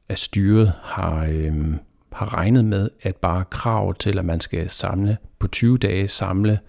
[0.09, 1.73] at styret har, øh,
[2.11, 6.59] har regnet med, at bare krav til, at man skal samle på 20 dage samle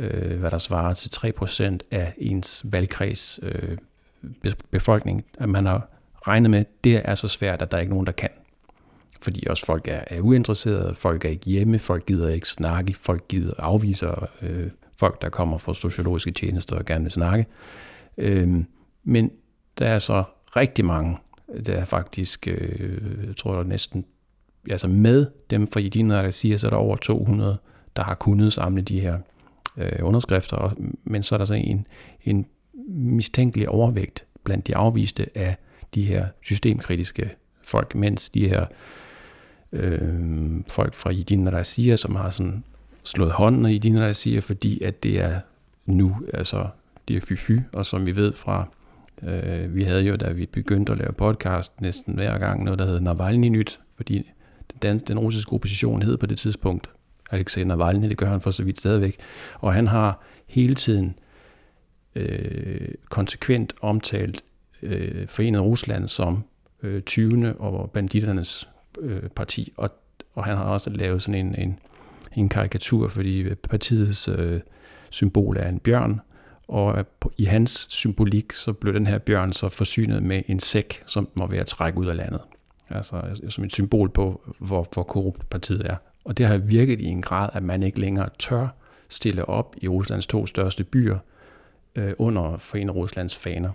[0.00, 3.76] øh, hvad der svarer til 3% af ens valgkreds øh,
[4.70, 5.88] befolkning, at man har
[6.26, 8.30] regnet med, at det er så svært, at der er ikke nogen, der kan.
[9.22, 13.28] fordi også folk er, er uinteresserede, folk er ikke hjemme, folk gider ikke snakke, folk
[13.28, 17.46] gider afviser øh, folk, der kommer fra sociologiske tjenester og gerne vil snakke.
[18.18, 18.64] Øh,
[19.04, 19.30] men
[19.78, 20.24] der er så
[20.56, 21.16] rigtig mange,
[21.66, 24.04] der er faktisk, øh, jeg tror der næsten,
[24.70, 27.58] altså med dem fra Jedina, der siger, så er der over 200,
[27.96, 29.18] der har kunnet samle de her
[29.80, 30.72] øh, underskrifter, og,
[31.04, 31.86] men så er der så en,
[32.24, 32.46] en
[32.88, 35.56] mistænkelig overvægt blandt de afviste af
[35.94, 37.30] de her systemkritiske
[37.62, 38.66] folk, mens de her
[39.72, 40.20] øh,
[40.68, 42.64] folk fra Jedin Razia, som har sådan
[43.04, 45.40] slået hånden af Jedin Razia, fordi at det er
[45.86, 46.66] nu, altså
[47.08, 48.68] det er fy-fy, og som vi ved fra,
[49.22, 52.86] øh, vi havde jo, da vi begyndte at lave podcast næsten hver gang, noget der
[52.86, 54.30] hed Navalny Nyt, fordi
[54.82, 56.90] den, den russiske opposition hed på det tidspunkt
[57.30, 59.16] Alexei Navalny, det gør han for så vidt stadigvæk,
[59.58, 61.18] og han har hele tiden
[62.14, 64.44] øh, konsekvent omtalt
[64.82, 66.44] øh, Forenet Rusland som
[66.82, 67.54] øh, 20.
[67.58, 68.68] og banditternes
[69.00, 69.90] øh, parti, og,
[70.34, 71.78] og han har også lavet sådan en, en,
[72.36, 74.60] en karikatur, fordi øh, partiets øh,
[75.10, 76.20] symbol er en bjørn,
[76.68, 77.06] og
[77.38, 81.46] i hans symbolik, så blev den her bjørn så forsynet med en sæk, som må
[81.46, 82.40] være at trække ud af landet.
[82.88, 85.96] Altså øh, som et symbol på, hvor, hvor korrupt partiet er.
[86.24, 88.68] Og det har virket i en grad, at man ikke længere tør
[89.08, 91.18] stille op i Ruslands to største byer
[91.96, 93.72] øh, under Forenet Ruslands faner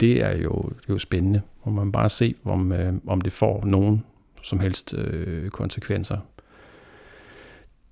[0.00, 1.40] det er jo, det er jo spændende.
[1.62, 4.04] Og man bare se, om, øh, om det får nogen
[4.42, 6.18] som helst øh, konsekvenser.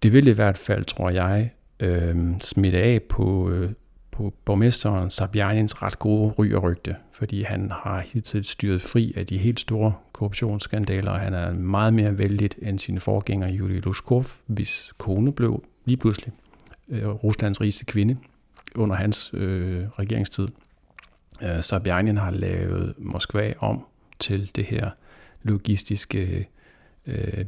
[0.02, 3.70] Det vil i hvert fald, tror jeg, øh, smitte af på, øh,
[4.14, 9.26] på borgmesteren Sabjanins ret gode ry og rygte, fordi han har hidtil styret fri af
[9.26, 14.24] de helt store korruptionsskandaler, og han er meget mere vældig end sin forgænger Julie Lushkov,
[14.46, 16.32] hvis kone blev lige pludselig
[16.88, 18.16] øh, Ruslands rigeste kvinde
[18.74, 20.48] under hans øh, regeringstid.
[21.42, 23.84] Øh, Sabjanin har lavet Moskva om
[24.18, 24.90] til det her
[25.42, 26.48] logistiske
[27.06, 27.44] øh, øh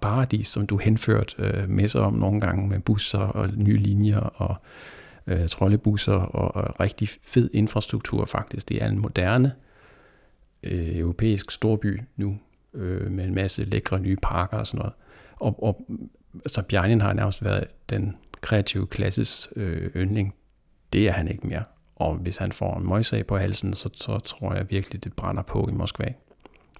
[0.00, 4.20] paradis, som du henført øh, med sig om nogle gange med busser og nye linjer
[4.20, 4.97] og øh,
[5.28, 8.68] Øh, troldebusser og, og rigtig fed infrastruktur faktisk.
[8.68, 9.52] Det er en moderne
[10.62, 12.38] øh, europæisk storby nu
[12.74, 14.92] øh, med en masse lækre nye parker og sådan noget.
[15.36, 15.86] Og, og
[16.34, 20.34] altså, så Sabjanin har nærmest været den kreative klasses øh, yndling.
[20.92, 21.62] Det er han ikke mere.
[21.96, 25.42] Og hvis han får en møjsag på halsen, så, så tror jeg virkelig, det brænder
[25.42, 26.12] på i Moskva.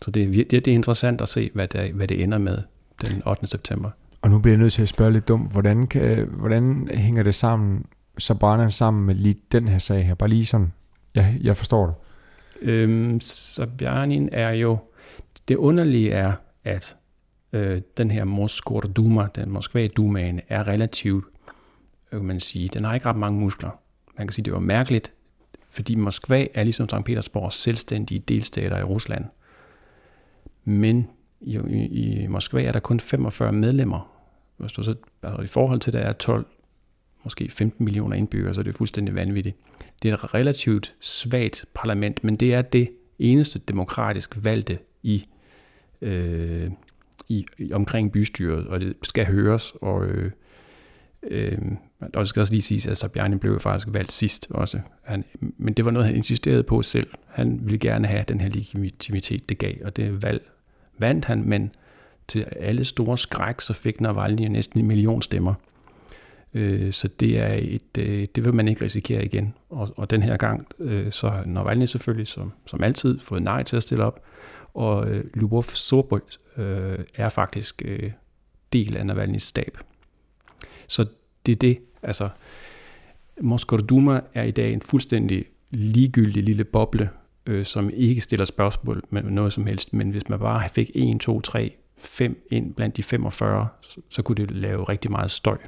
[0.03, 2.59] Så det, det, det er interessant at se, hvad det, hvad det ender med
[3.01, 3.47] den 8.
[3.47, 3.91] september.
[4.23, 7.35] Og nu bliver jeg nødt til at spørge lidt dumt, hvordan, kan, hvordan hænger det
[7.35, 7.85] sammen,
[8.19, 10.15] Sabana sammen med lige den her sag her?
[10.15, 10.73] Bare lige sådan,
[11.15, 11.95] jeg, jeg forstår det.
[12.63, 14.79] Øhm, Sabjanin er jo,
[15.49, 16.33] det underlige er,
[16.65, 16.97] at
[17.53, 21.25] øh, den her Moskva Duma, den Moskva Dumaen, er relativt,
[22.11, 23.71] kan man sige, den har ikke ret mange muskler
[24.19, 25.13] man kan sige, det var mærkeligt,
[25.71, 27.05] fordi Moskva er ligesom St.
[27.05, 29.25] Petersborgs selvstændige delstater i Rusland.
[30.65, 31.09] Men
[31.41, 34.13] i, i, i Moskva er der kun 45 medlemmer.
[34.57, 36.47] Hvis du så, altså i forhold til, at der er 12,
[37.29, 39.57] måske 15 millioner indbyggere, så det er fuldstændig vanvittigt.
[40.03, 42.89] Det er et relativt svagt parlament, men det er det
[43.19, 45.25] eneste demokratisk valgte i,
[46.03, 46.71] øh,
[47.29, 50.31] i, i omkring bystyret, og det skal høres, og øh,
[51.23, 51.59] Øh,
[52.01, 54.81] og det skal også lige siges, at Sabjani blev faktisk valgt sidst også.
[55.03, 57.09] Han, men det var noget, han insisterede på selv.
[57.27, 60.43] Han ville gerne have den her legitimitet, det gav, og det valg
[60.99, 61.73] vandt han, men
[62.29, 65.55] til alle store skræk, så fik Navalny næsten en million stemmer.
[66.55, 69.55] Øh, så det er et, øh, det vil man ikke risikere igen.
[69.71, 73.63] Og, og den her gang, øh, så har Navalny selvfølgelig, som, som altid, fået nej
[73.63, 74.25] til at stille op,
[74.75, 76.19] og øh, Lubov Sorbo
[76.57, 78.13] øh, er faktisk øh,
[78.73, 79.79] del af Navalny's stab.
[80.89, 81.07] Så
[81.47, 82.29] det er det, altså
[83.41, 87.11] Moskva Duma er i dag en fuldstændig ligegyldig lille boble,
[87.47, 91.21] øh, som ikke stiller spørgsmål med noget som helst, men hvis man bare fik 1,
[91.21, 95.59] 2, 3, 5 ind blandt de 45, så, så kunne det lave rigtig meget støj.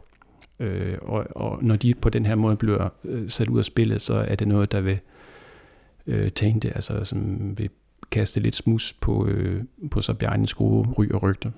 [0.60, 4.02] Øh, og, og når de på den her måde bliver øh, sat ud af spillet,
[4.02, 4.98] så er det noget, der vil
[6.06, 7.70] øh, tænke, altså som vil
[8.10, 11.50] kaste lidt smus på, øh, på Sabjernes gode ry og rygter.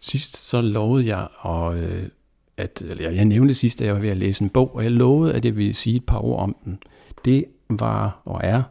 [0.00, 2.08] Sidst så lovede jeg, og, øh,
[2.56, 4.90] at, eller jeg nævnte sidst, at jeg var ved at læse en bog, og jeg
[4.90, 6.78] lovede, at jeg ville sige et par ord om den.
[7.24, 8.62] Det var og er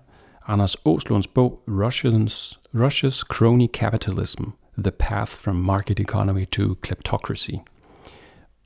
[0.47, 4.43] Anders Åslunds bog Russians, Russia's Crony Capitalism,
[4.77, 7.51] The Path from Market Economy to Kleptocracy.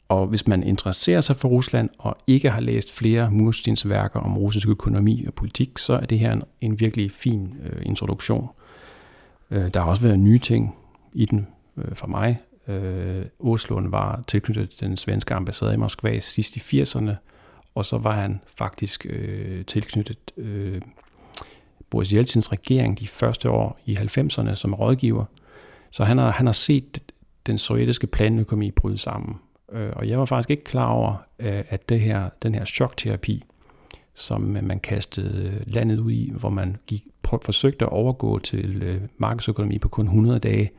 [0.09, 4.38] Og hvis man interesserer sig for Rusland og ikke har læst flere Murstins værker om
[4.38, 8.49] russisk økonomi og politik, så er det her en, en virkelig fin øh, introduktion.
[9.51, 10.75] Øh, der har også været nye ting
[11.13, 12.39] i den øh, for mig.
[12.67, 17.11] Øh, Oslund var tilknyttet den svenske ambassade i Moskva sidst i 80'erne,
[17.75, 20.81] og så var han faktisk øh, tilknyttet øh,
[21.89, 25.26] Boris Jeltsins regering de første år i 90'erne som rådgiver.
[25.91, 27.00] Så han har, han har set
[27.45, 29.36] den sovjetiske planøkonomi bryde sammen.
[29.71, 33.43] Øh, og jeg var faktisk ikke klar over, øh, at det her, den her chokterapi,
[34.15, 38.84] som man kastede øh, landet ud i, hvor man gik, prøv, forsøgte at overgå til
[38.84, 40.71] øh, markedsøkonomi på kun 100 dage.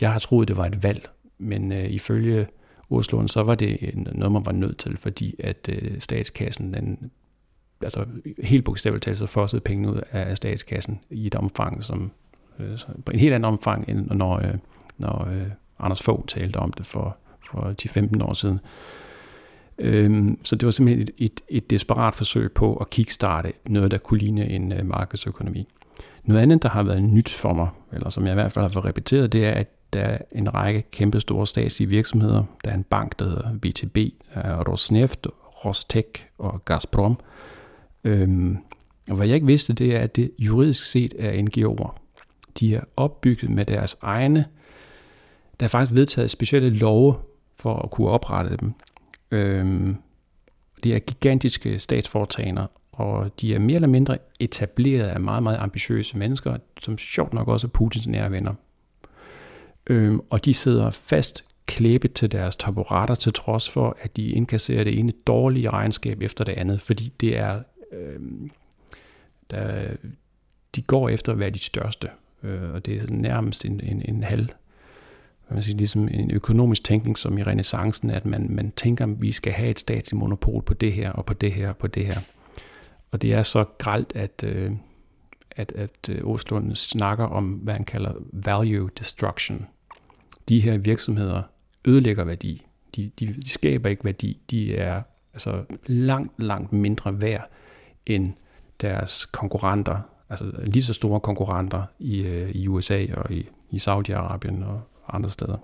[0.00, 2.46] Jeg har troet, det var et valg, men øh, ifølge
[2.90, 7.10] Osloen, så var det noget, man var nødt til, fordi at øh, statskassen, den,
[7.84, 8.04] altså
[8.42, 12.10] helt bogstaveligt talt, så fossede pengene ud af statskassen i et omfang, som
[12.58, 14.54] øh, på en helt anden omfang, end når, øh,
[14.98, 15.46] når øh,
[15.78, 17.16] Anders Fogh talte om det for,
[17.50, 18.60] for 10-15 år siden.
[19.78, 23.98] Øhm, så det var simpelthen et, et, et desperat forsøg på at kickstarte noget, der
[23.98, 25.68] kunne ligne en øh, markedsøkonomi.
[26.24, 28.70] Noget andet, der har været nyt for mig, eller som jeg i hvert fald har
[28.70, 32.44] fået repeteret, det er, at der er en række kæmpe store statslige virksomheder.
[32.64, 33.96] Der er en bank, der hedder VTB,
[34.36, 35.26] øh, Rosneft,
[35.64, 37.18] Rostec og Gazprom.
[38.04, 38.56] Øhm,
[39.10, 41.98] og hvad jeg ikke vidste, det er, at det juridisk set er NGO'er.
[42.60, 44.46] De er opbygget med deres egne
[45.62, 47.14] der er faktisk vedtaget specielle love
[47.56, 48.72] for at kunne oprette dem.
[49.30, 49.96] Øhm,
[50.82, 56.18] det er gigantiske statsforetagender, og de er mere eller mindre etableret af meget, meget ambitiøse
[56.18, 58.54] mennesker, som sjovt nok også er Putins nære venner.
[59.86, 64.84] Øhm, og de sidder fast klæbet til deres taburetter, til trods for, at de indkasserer
[64.84, 68.20] det ene dårlige regnskab efter det andet, fordi det er, øh,
[69.50, 69.90] der,
[70.76, 72.08] de går efter at være de største,
[72.42, 74.48] øh, og det er nærmest en, en, en halv
[75.54, 79.32] man sige, ligesom en økonomisk tænkning som i renaissancen, at man, man tænker, at vi
[79.32, 82.06] skal have et statsligt monopol på det her, og på det her, og på det
[82.06, 82.18] her.
[83.10, 84.72] Og det er så gralt, at, øh,
[85.50, 89.66] at, at øh, Oslund snakker om, hvad han kalder value destruction.
[90.48, 91.42] De her virksomheder
[91.84, 92.66] ødelægger værdi.
[92.96, 94.40] De, de, de skaber ikke værdi.
[94.50, 95.02] De er
[95.32, 97.50] altså langt, langt mindre værd
[98.06, 98.32] end
[98.80, 104.64] deres konkurrenter, altså lige så store konkurrenter i, øh, i USA og i, i Saudi-Arabien
[104.64, 105.56] og andre steder.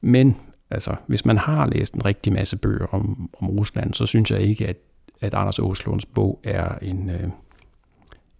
[0.00, 0.36] Men
[0.70, 4.40] altså, hvis man har læst en rigtig masse bøger om, om Rusland, så synes jeg
[4.40, 4.76] ikke, at,
[5.20, 7.28] at Anders Åslunds bog er en, øh,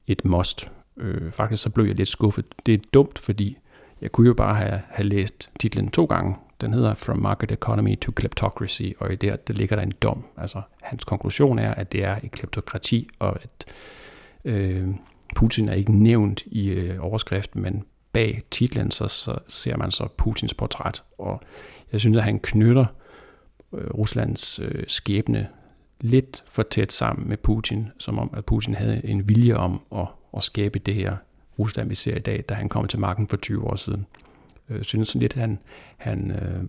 [0.07, 0.71] et must.
[0.97, 2.45] Øh, faktisk så blev jeg lidt skuffet.
[2.67, 3.59] Det er dumt, fordi
[4.01, 6.37] jeg kunne jo bare have, have læst titlen to gange.
[6.61, 10.25] Den hedder From Market Economy to Kleptocracy, og i der, der ligger der en dom.
[10.37, 13.65] Altså, hans konklusion er, at det er et kleptokrati, og at
[14.45, 14.89] øh,
[15.37, 20.09] Putin er ikke nævnt i øh, overskriften, men bag titlen, så, så ser man så
[20.17, 21.41] Putins portræt, og
[21.93, 22.87] jeg synes, at han knytter
[23.75, 25.49] øh, Ruslands øh, skæbne
[26.01, 30.07] lidt for tæt sammen med Putin, som om at Putin havde en vilje om at,
[30.37, 31.17] at skabe det her
[31.59, 34.07] Rusland, vi ser i dag, da han kom til magten for 20 år siden.
[34.69, 35.59] Øh, synes lidt, at han,
[35.97, 36.65] han øh,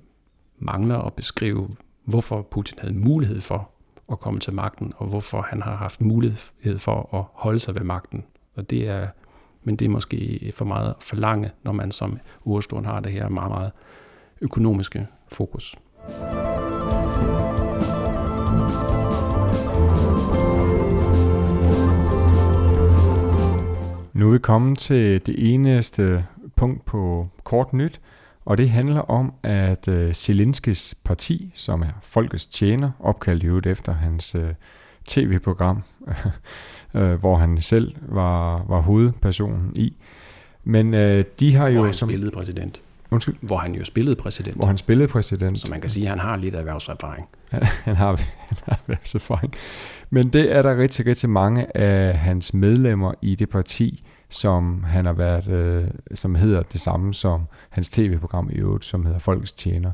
[0.58, 1.70] mangler at beskrive,
[2.06, 3.70] hvorfor Putin havde mulighed for
[4.12, 7.84] at komme til magten, og hvorfor han har haft mulighed for at holde sig ved
[7.84, 8.24] magten.
[8.56, 9.08] Og det er
[9.64, 13.30] men det er måske for meget at forlange, når man som Urestorn har det her
[13.30, 13.72] meget, meget
[14.42, 15.76] økonomiske fokus.
[24.14, 26.26] Nu er vi kommet til det eneste
[26.64, 28.02] punkt på kort nyt,
[28.46, 33.68] og det handler om, at uh, Zelenskis parti, som er Folkets Tjener, opkaldt i øvrigt
[33.68, 34.42] efter hans uh,
[35.06, 35.84] tv-program,
[36.96, 39.94] øh, hvor han selv var, var hovedpersonen i.
[40.64, 41.74] Men øh, de har jo...
[41.74, 42.82] Hvor han som, spillede præsident.
[43.12, 43.36] Undskyld?
[43.42, 44.56] Hvor han jo spillede præsident.
[44.56, 45.60] Hvor han spillede præsident.
[45.60, 47.28] Så man kan sige, at han har lidt erhvervserfaring.
[47.50, 48.08] Han, han, har,
[48.48, 49.54] han har erhvervserfaring.
[50.10, 55.06] Men det er der rigtig, rigtig mange af hans medlemmer i det parti, som han
[55.06, 59.52] har været, øh, som hedder det samme som hans tv-program i øvrigt, som hedder Folkets
[59.52, 59.92] Tjener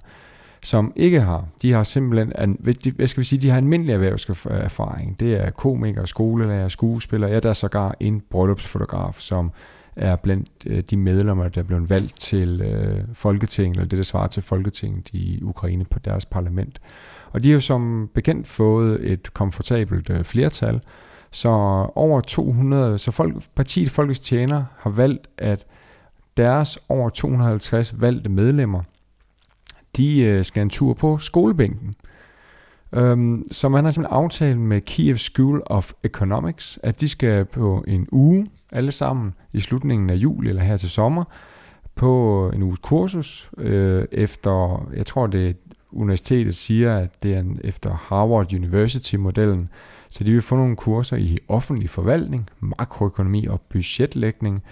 [0.64, 1.46] som ikke har.
[1.62, 2.58] De har simpelthen,
[2.96, 5.12] hvad skal vi sige, de har almindelig erhvervserfaring.
[5.12, 7.32] Øh, det er komikere, skolelærer, skuespillere.
[7.32, 9.52] Ja, der er sågar en bryllupsfotograf, som
[9.96, 14.04] er blandt øh, de medlemmer, der er blevet valgt til øh, Folketinget, eller det, der
[14.04, 16.82] svarer til Folketinget i Ukraine på deres parlament.
[17.32, 20.82] Og de har jo som bekendt fået et komfortabelt øh, flertal,
[21.32, 21.50] så
[21.96, 25.66] over 200, så folk, partiet Folkets Tjener har valgt, at
[26.38, 28.84] deres over 250 valgte medlemmer–
[29.98, 31.96] de øh, skal en tur på skolebænken.
[32.92, 37.84] Um, så man har simpelthen aftalt med Kiev School of Economics, at de skal på
[37.88, 41.24] en uge, alle sammen, i slutningen af juli eller her til sommer,
[41.96, 45.58] på en uges kursus, øh, efter, jeg tror det
[45.92, 49.70] universitetet siger, at det er en, efter Harvard University-modellen,
[50.12, 54.64] så de vil få nogle kurser i offentlig forvaltning, makroøkonomi og budgetlægning,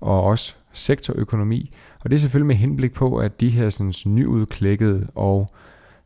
[0.00, 1.74] og også sektorøkonomi.
[2.04, 5.50] Og det er selvfølgelig med henblik på, at de her sådan, nyudklækkede og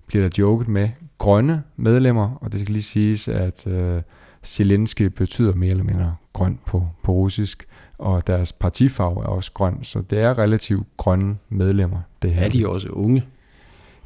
[0.06, 0.88] bliver der joket med,
[1.18, 4.02] grønne medlemmer, og det skal lige siges, at øh,
[4.44, 7.66] Zelensky betyder mere eller mindre grøn på, på russisk,
[7.98, 11.98] og deres partifarve er også grøn, så det er relativt grønne medlemmer.
[12.22, 12.44] Det her.
[12.44, 13.24] Er de også unge?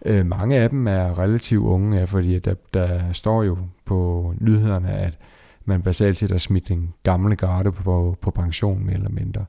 [0.05, 4.93] Øh, mange af dem er relativt unge, ja, fordi der, der står jo på nyhederne,
[4.93, 5.19] at
[5.65, 9.45] man basalt set har smidt en gamle garde på, på pension mere eller mindre.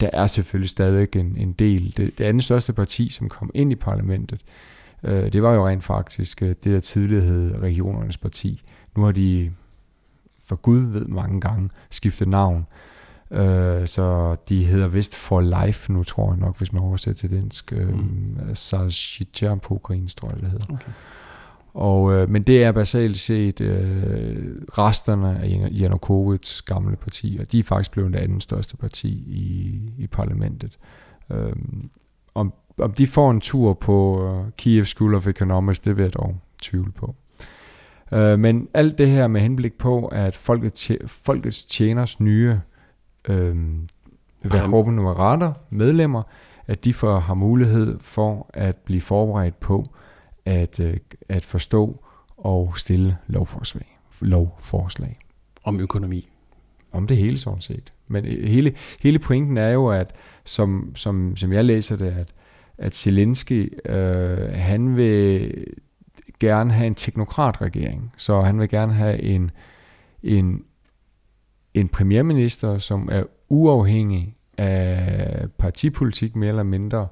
[0.00, 1.94] Der er selvfølgelig stadig en, en del.
[1.96, 4.40] Det, det andet største parti, som kom ind i parlamentet,
[5.02, 8.62] øh, det var jo rent faktisk øh, det, der tidligere hed regionernes parti.
[8.96, 9.52] Nu har de,
[10.44, 12.58] for Gud ved mange gange, skiftet navn.
[12.58, 12.93] Øh,
[13.86, 17.72] så de hedder vist For Life nu, tror jeg nok, hvis man oversætter til dansk.
[17.72, 18.54] Øh, Mm.
[18.54, 20.64] Sajitja på ukrainsk, tror jeg, det hedder.
[20.68, 20.92] Okay.
[21.74, 24.46] Og, øh, men det er basalt set øh,
[24.78, 29.08] resterne af Jan- Janukovits gamle parti, og de er faktisk blevet det andet største parti
[29.08, 30.78] i, i parlamentet.
[31.32, 31.52] Øh,
[32.34, 36.14] om, om de får en tur på øh, Kiev School of Economics, det vil jeg
[36.14, 37.14] dog tvivle på.
[38.12, 42.58] Øh, men alt det her med henblik på, at folket, tje- folkets tjeners nye øh,
[44.42, 46.22] Verhoeven Numerater, medlemmer,
[46.66, 49.84] at de får, har mulighed for at blive forberedt på
[50.44, 50.96] at, øh,
[51.28, 52.04] at forstå
[52.36, 53.98] og stille lovforslag.
[54.20, 55.18] lovforslag.
[55.64, 56.28] Om økonomi.
[56.92, 57.92] Om det hele sådan set.
[58.08, 60.14] Men øh, hele, hele pointen er jo, at
[60.44, 62.28] som, som, som jeg læser det, at,
[62.78, 65.64] at Zelensky, øh, han vil
[66.40, 68.12] gerne have en teknokratregering.
[68.16, 69.50] Så han vil gerne have en,
[70.22, 70.64] en,
[71.74, 77.06] en premierminister, som er uafhængig af partipolitik mere eller mindre,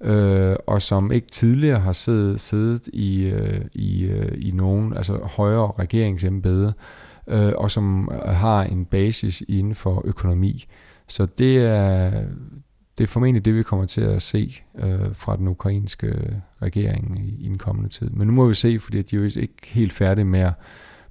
[0.00, 5.16] øh, og som ikke tidligere har siddet, siddet i, øh, i, øh, i nogen altså
[5.16, 6.74] højere regeringsembede,
[7.26, 10.66] øh, og som har en basis inden for økonomi.
[11.08, 12.10] Så det er,
[12.98, 17.44] det er formentlig det, vi kommer til at se øh, fra den ukrainske regering i,
[17.44, 18.10] i den kommende tid.
[18.10, 20.52] Men nu må vi se, fordi de er jo ikke helt færdige med at,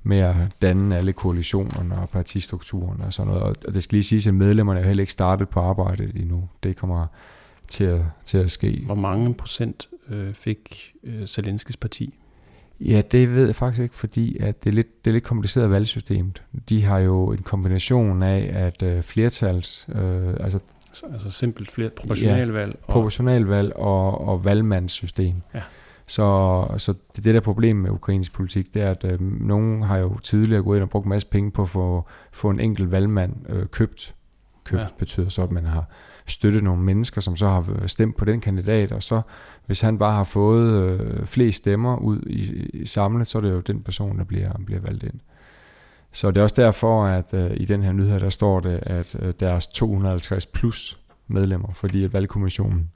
[0.05, 3.57] med at danne alle koalitionerne og partistrukturen og sådan noget.
[3.67, 6.49] Og det skal lige siges, at medlemmerne er heller ikke startet på arbejdet endnu.
[6.63, 7.07] Det kommer
[7.69, 8.81] til at, til at ske.
[8.85, 12.13] Hvor mange procent øh, fik øh, Zelenskis parti?
[12.79, 15.69] Ja, det ved jeg faktisk ikke, fordi at det, er lidt, det er lidt kompliceret
[15.69, 16.43] valgsystemet.
[16.69, 20.59] De har jo en kombination af, at øh, flertals, øh, altså
[20.93, 22.79] Så, altså simpelt flere proportionalvalg.
[22.83, 25.35] og, proportionalvalg og, og valgmandssystem.
[25.53, 25.61] Ja.
[26.07, 29.97] Så, så det, det der problem med ukrainsk politik, det er, at øh, nogen har
[29.97, 32.91] jo tidligere gået ind og brugt en masse penge på at få, få en enkelt
[32.91, 34.15] valgmand øh, købt.
[34.63, 34.83] Købt Ja.
[34.83, 34.89] ja.
[34.99, 35.85] betyder så, at man har
[36.27, 39.21] støttet nogle mennesker, som så har stemt på den kandidat, og så
[39.65, 43.51] hvis han bare har fået øh, flest stemmer ud i, i samlet, så er det
[43.51, 45.19] jo den person, der bliver, bliver valgt ind.
[46.11, 49.15] Så det er også derfor, at øh, i den her nyhed, der står det, at
[49.19, 52.91] øh, deres 250 plus medlemmer, fordi at valgkommissionen,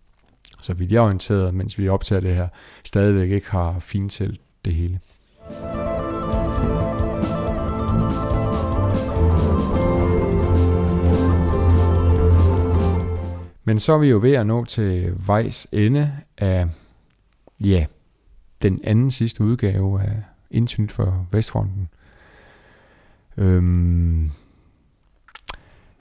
[0.61, 2.47] så vidt jeg er orienteret, mens vi optager det her,
[2.83, 4.99] stadigvæk ikke har fintelt det hele.
[13.63, 16.67] Men så er vi jo ved at nå til vejs ende af,
[17.59, 17.85] ja,
[18.61, 21.89] den anden sidste udgave af Internet for Vestfronten.
[23.37, 24.31] Øhm,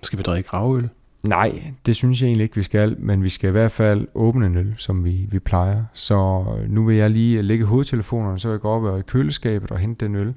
[0.02, 0.88] Skal vi drikke gravøl?
[1.28, 4.46] Nej, det synes jeg egentlig ikke, vi skal, men vi skal i hvert fald åbne
[4.46, 5.84] en øl, som vi, vi plejer.
[5.92, 9.78] Så nu vil jeg lige lægge hovedtelefonerne, så jeg går op og i køleskabet og
[9.78, 10.34] hente den øl.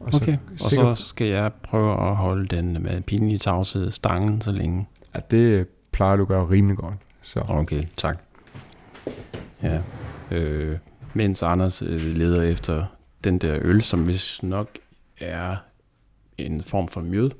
[0.00, 4.40] Og Okay, og sikker- så skal jeg prøve at holde den med pinlig tavshed stangen
[4.40, 4.88] så længe.
[5.14, 6.94] Ja, det plejer du at gøre rimelig godt.
[7.22, 7.42] Så.
[7.48, 8.18] Okay, tak.
[9.62, 9.80] Ja,
[10.30, 10.76] øh,
[11.14, 12.84] mens Anders øh, leder efter
[13.24, 14.68] den der øl, som vist nok
[15.20, 15.56] er
[16.38, 17.30] en form for mjød,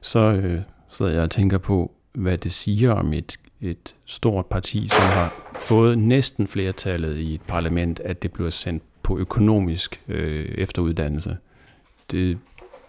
[0.00, 4.88] så øh, sidder jeg og tænker på, hvad det siger om et, et stort parti,
[4.88, 10.44] som har fået næsten flertallet i et parlament, at det bliver sendt på økonomisk øh,
[10.44, 11.36] efteruddannelse.
[12.10, 12.38] Det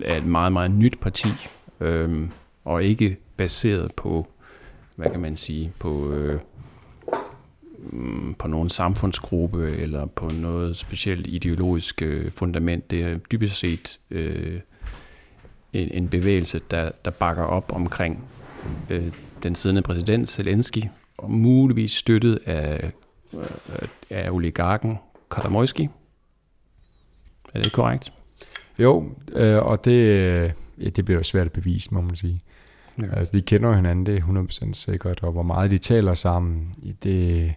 [0.03, 1.27] er et meget, meget nyt parti,
[1.79, 2.27] øh,
[2.65, 4.27] og ikke baseret på,
[4.95, 6.11] hvad kan man sige, på...
[6.11, 6.39] Øh,
[7.91, 12.91] mm, på nogen samfundsgruppe eller på noget specielt ideologisk øh, fundament.
[12.91, 14.59] Det er dybest set øh,
[15.73, 18.23] en, en bevægelse, der, der bakker op omkring
[18.89, 19.11] øh,
[19.43, 20.83] den siddende præsident Zelensky,
[21.17, 22.91] og muligvis støttet af,
[23.33, 24.97] øh, af oligarken
[25.31, 25.89] Karamoyski.
[27.53, 28.13] Er det korrekt?
[28.79, 32.41] Jo, øh, og det, øh, ja, det bliver jo svært at bevise, må man sige.
[32.97, 33.15] Ja.
[33.15, 36.75] Altså, de kender jo hinanden, det er 100% sikkert, og hvor meget de taler sammen,
[37.03, 37.53] det,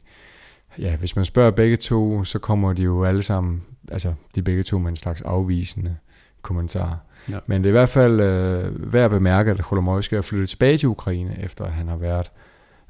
[0.79, 4.63] ja, hvis man spørger begge to, så kommer de jo alle sammen, altså de begge
[4.63, 5.97] to med en slags afvisende
[6.43, 6.99] kommentar.
[7.31, 7.39] Ja.
[7.47, 10.79] Men det er i hvert fald øh, værd at bemærke, at Holomoyski er flyttet tilbage
[10.79, 12.31] til Ukraine, efter at han har været,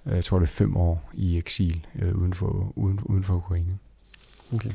[0.06, 3.34] øh, jeg tror det er fem år i eksil øh, uden, for, uden, uden for
[3.34, 3.78] Ukraine.
[4.54, 4.70] Okay.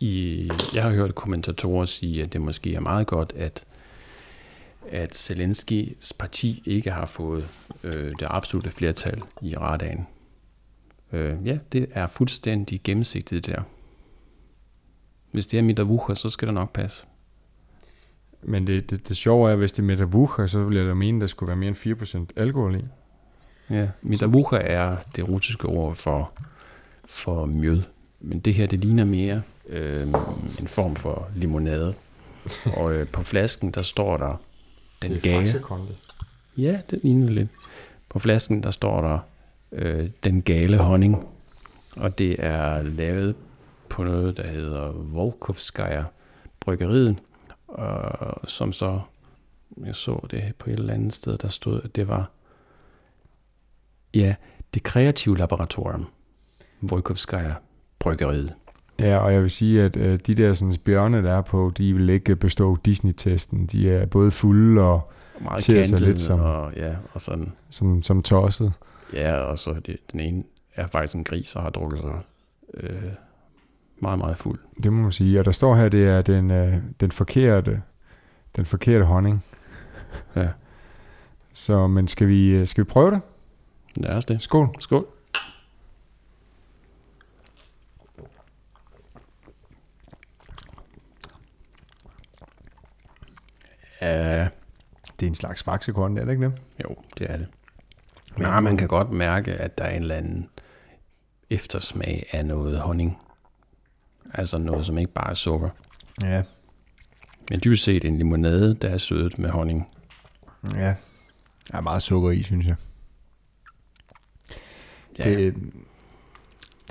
[0.00, 3.64] i, jeg har hørt kommentatorer sige, at det måske er meget godt, at,
[4.90, 7.48] at Zelenskis parti ikke har fået
[7.84, 10.06] øh, det absolute flertal i radagen.
[11.12, 13.62] Øh, ja, det er fuldstændig gennemsigtigt der.
[15.30, 17.04] Hvis det er Mittervucher, så skal det nok passe.
[18.42, 20.94] Men det, det, det sjove er, at hvis det er metavucher, så vil jeg da
[20.94, 22.84] mene, at der skulle være mere end 4% alkohol i.
[23.70, 26.32] Ja, Mittervucher er det russiske ord for,
[27.04, 27.82] for mjød.
[28.20, 30.06] Men det her, det ligner mere øh,
[30.60, 31.94] en form for limonade.
[32.76, 34.40] Og øh, på flasken, der står der
[35.02, 35.40] den det er.
[35.40, 35.92] Faxe-Kondi.
[36.56, 37.48] Ja, det ligner lidt.
[38.08, 39.18] På flasken, der står der
[39.72, 41.28] øh, den gale honning.
[41.96, 43.34] Og det er lavet
[43.88, 46.04] på noget, der hedder Volkovskaya
[46.60, 47.16] Bryggeriet.
[47.72, 49.00] Og som så,
[49.86, 52.30] jeg så det på et eller andet sted, der stod, at det var,
[54.14, 54.34] ja,
[54.74, 56.06] det kreative laboratorium.
[56.80, 57.54] Volkovskaya
[57.98, 58.54] Bryggeriet.
[58.98, 61.94] Ja, og jeg vil sige, at øh, de der sådan, bjørne, der er på, de
[61.94, 63.66] vil ikke bestå Disney-testen.
[63.66, 65.10] De er både fulde og
[65.40, 68.72] Meget Ser sig lidt som- og, ja, og sådan, som, som tosset.
[69.12, 70.44] ja, og så det, den ene
[70.74, 72.20] er faktisk en gris, og har drukket sig
[72.74, 73.02] øh,
[74.02, 74.58] meget, meget fuld.
[74.82, 75.38] Det må man sige.
[75.38, 77.82] Og der står her, det er den, øh, den forkerte
[78.56, 79.44] den forkerte honning.
[80.36, 80.48] Ja.
[81.52, 83.20] Så, men skal vi, øh, skal vi prøve det?
[83.96, 84.42] Lad os det.
[84.42, 84.68] Skål.
[84.78, 85.06] Skål.
[94.00, 94.48] Ja,
[95.20, 96.52] Det er en slags Faxe-Kondi, er det ikke det?
[96.84, 97.46] jo, det er det.
[98.38, 100.48] Nej, man kan godt mærke, at der er en eller anden
[101.50, 103.18] eftersmag af noget honning.
[104.34, 105.68] Altså noget, som ikke bare er sukker.
[106.22, 106.42] Ja.
[107.50, 109.88] Men dybest set en limonade, der er sødet med honning.
[110.74, 110.94] Ja.
[111.70, 112.76] Der er meget sukker i, synes jeg.
[115.18, 115.54] Ja, Det,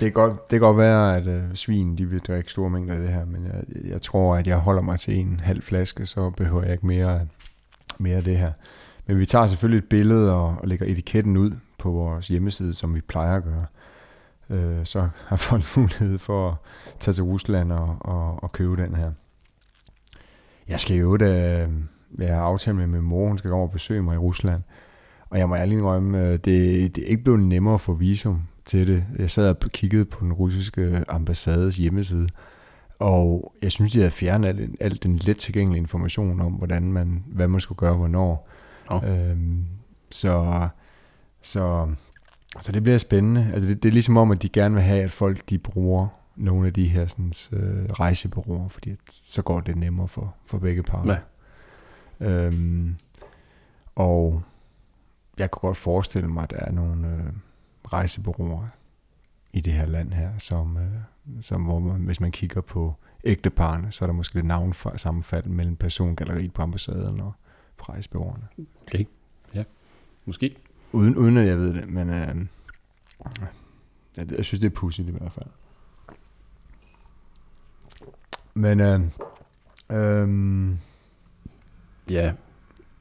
[0.00, 3.00] kan godt, det kan godt være, at øh, svin de vil drikke store mængder af
[3.00, 6.30] det her, men jeg, jeg tror, at jeg holder mig til en halv flaske, så
[6.30, 7.26] behøver jeg ikke mere,
[7.98, 8.52] mere af det her.
[9.06, 12.94] Men vi tager selvfølgelig et billede og, og lægger etiketten ud på vores hjemmeside, som
[12.94, 13.66] vi plejer at gøre.
[14.52, 16.54] Øh, så har folk mulighed for at
[17.00, 19.12] tage til Rusland og, og, og købe den her.
[20.68, 21.66] Jeg skal jo da
[22.18, 24.62] jeg har aftalt med min mor, hun skal komme og besøge mig i Rusland.
[25.30, 28.42] Og jeg må ærligt indrømme, øh, det, det er ikke blevet nemmere at få visum
[28.64, 29.04] til det.
[29.18, 32.28] Jeg sad og kiggede på den russiske ambassades hjemmeside,
[32.98, 37.24] og jeg synes, de havde fjernet al, al den let tilgængelige information om, hvordan man,
[37.26, 38.48] hvad man skulle gøre, hvornår.
[38.90, 39.00] Nå.
[39.06, 39.64] Øhm,
[40.10, 40.68] så,
[41.42, 41.88] så,
[42.60, 43.50] så det bliver spændende.
[43.52, 46.08] Altså det, det er ligesom om, at de gerne vil have, at folk de bruger
[46.36, 50.58] nogle af de her sådan, øh, rejsebureauer, fordi at, så går det nemmere for, for
[50.58, 51.16] begge parter.
[52.20, 52.26] Ja.
[52.26, 52.96] Øhm,
[53.94, 54.42] og
[55.38, 57.32] jeg kunne godt forestille mig, at der er nogle øh,
[57.92, 58.66] rejsebureauer
[59.52, 62.94] i det her land her, som, øh, som hvor man, hvis man kigger på
[63.24, 67.32] ægteparne, så er der måske lidt navnsammenfald mellem persongalleriet på ambassaden og
[67.80, 68.48] rejsebureauerne.
[68.86, 69.04] Okay.
[69.54, 69.64] Ja,
[70.24, 70.56] måske.
[70.92, 72.46] Uden, uden at jeg ved det, men øh,
[74.16, 75.46] jeg, jeg synes, det er pudsigt i hvert fald.
[78.54, 79.00] Men øh,
[79.90, 80.76] øh,
[82.10, 82.32] Ja,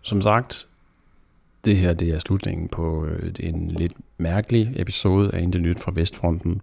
[0.02, 0.68] som sagt,
[1.66, 5.92] det her det er slutningen på øh, en lidt mærkelig episode af Intet Nyt fra
[5.96, 6.62] Vestfronten.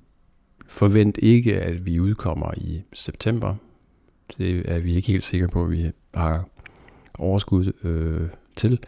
[0.66, 3.54] Forvent ikke, at vi udkommer i september.
[4.38, 6.48] Det er vi ikke helt sikre på, at vi har
[7.14, 8.78] overskud øh, til.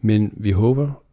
[0.00, 1.03] Men vi håber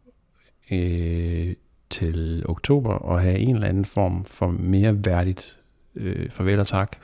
[0.72, 1.54] øh,
[1.90, 5.58] til oktober at have en eller anden form for mere værdigt
[5.94, 6.96] øh, farvel og tak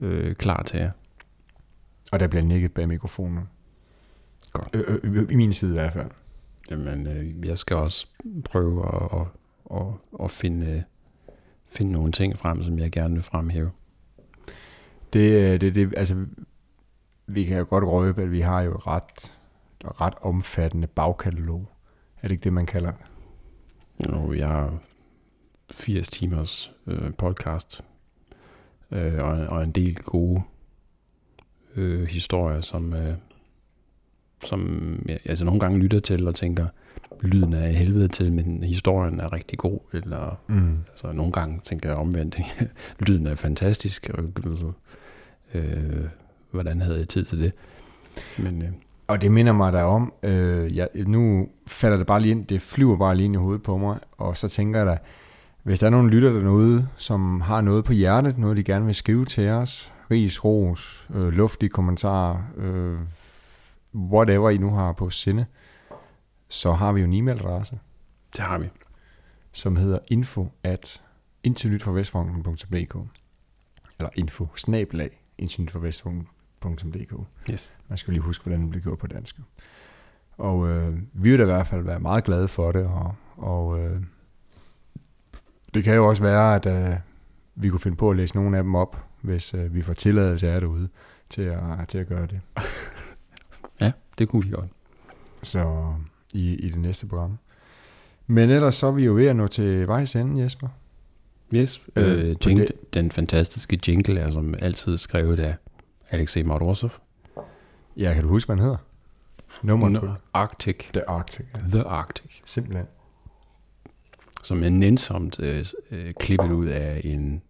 [0.00, 0.90] øh, klar til jer.
[2.12, 3.48] og der bliver nikket bag mikrofonen.
[4.52, 4.68] Godt.
[4.72, 6.10] Øh, øh, I min side i hvert fald.
[6.70, 8.06] Jamen, øh, jeg skal også
[8.44, 9.26] prøve at, at,
[9.78, 9.86] at,
[10.24, 10.84] at finde,
[11.72, 13.70] finde nogle ting frem, som jeg gerne vil fremhæve.
[15.12, 16.26] Det, øh, det, det, altså,
[17.26, 19.34] vi kan jo godt røbe, at vi har jo et ret,
[19.80, 21.68] et ret omfattende bagkatalog.
[22.16, 23.11] Er det ikke det, man kalder det?
[24.08, 24.78] Nu, jeg har
[25.70, 27.80] 80 timers øh, podcast,
[28.90, 30.42] øh, og, og en del gode
[31.76, 33.14] øh, historier, som, øh,
[34.44, 36.66] som jeg altså nogle gange lytter til og tænker,
[37.22, 40.78] lyden er af helvede til, men historien er rigtig god, eller Mm.
[40.90, 42.38] Altså nogle gange tænker jeg omvendt,
[43.06, 44.24] lyden er fantastisk, og
[45.54, 46.04] øh,
[46.50, 47.52] hvordan havde jeg tid til det?
[48.38, 48.68] Men øh,
[49.06, 52.62] Og det minder mig der om, øh, jeg, nu falder det bare lige ind, det
[52.62, 54.98] flyver bare lige ind i hovedet på mig, og så tænker jeg da,
[55.62, 58.94] hvis der er nogen lytter derude, som har noget på hjertet, noget de gerne vil
[58.94, 62.98] skrive til os, ris, ros, øh, luftige kommentarer, øh,
[63.94, 65.46] whatever I nu har på sinde,
[66.48, 67.78] så har vi jo en e-mailadresse,
[68.36, 68.68] det har vi.
[69.52, 71.02] som hedder info at
[71.44, 71.82] internyt
[73.98, 75.22] eller info snabelag
[76.70, 77.52] institutforvestfronten.dk.
[77.52, 77.74] Yes.
[77.88, 79.36] Man skal lige huske, hvordan det bliver gjort på dansk.
[80.38, 83.80] Og øh, vi vil da i hvert fald være meget glade for det, og, og
[83.80, 84.00] øh,
[85.74, 86.96] det kan jo også være, at øh,
[87.54, 90.50] vi kunne finde på at læse nogle af dem op, hvis øh, vi får tilladelse
[90.50, 90.88] af derude
[91.28, 92.40] til at, til at gøre det.
[93.80, 94.68] Ja, det kunne vi godt.
[95.42, 95.94] Så
[96.34, 97.38] i, i det næste program.
[98.26, 100.68] Men ellers så er vi jo ved at nå til vejs ende, Jesper.
[101.54, 101.80] Yes.
[101.96, 105.56] Øh, Øh, jingle, Den fantastiske jingle er som altid skrevet af
[106.12, 106.90] Alexei Mordosov.
[107.96, 108.78] Ja, kan du huske, hvad han hedder?
[109.62, 110.76] Nummeren på No, Arctic.
[110.92, 111.46] The Arctic.
[111.56, 111.60] Ja.
[111.70, 112.40] The Arctic.
[112.44, 112.86] Simpelthen.
[114.42, 117.42] Som er nænsomt øh, øh, klippet ud af en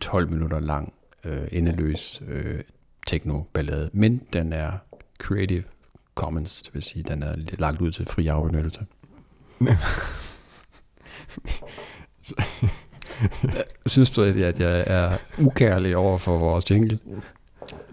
[0.00, 0.92] 12 minutter lang
[1.24, 2.60] øh, endeløs øh,
[3.06, 3.90] techno-ballade.
[3.92, 4.72] Men den er
[5.18, 5.64] Creative
[6.14, 8.86] Commons, det vil sige, den er lagt ud til fri afbenyttelse.
[13.86, 16.98] Synes du, at jeg, at jeg er ukærlig over for vores jingle?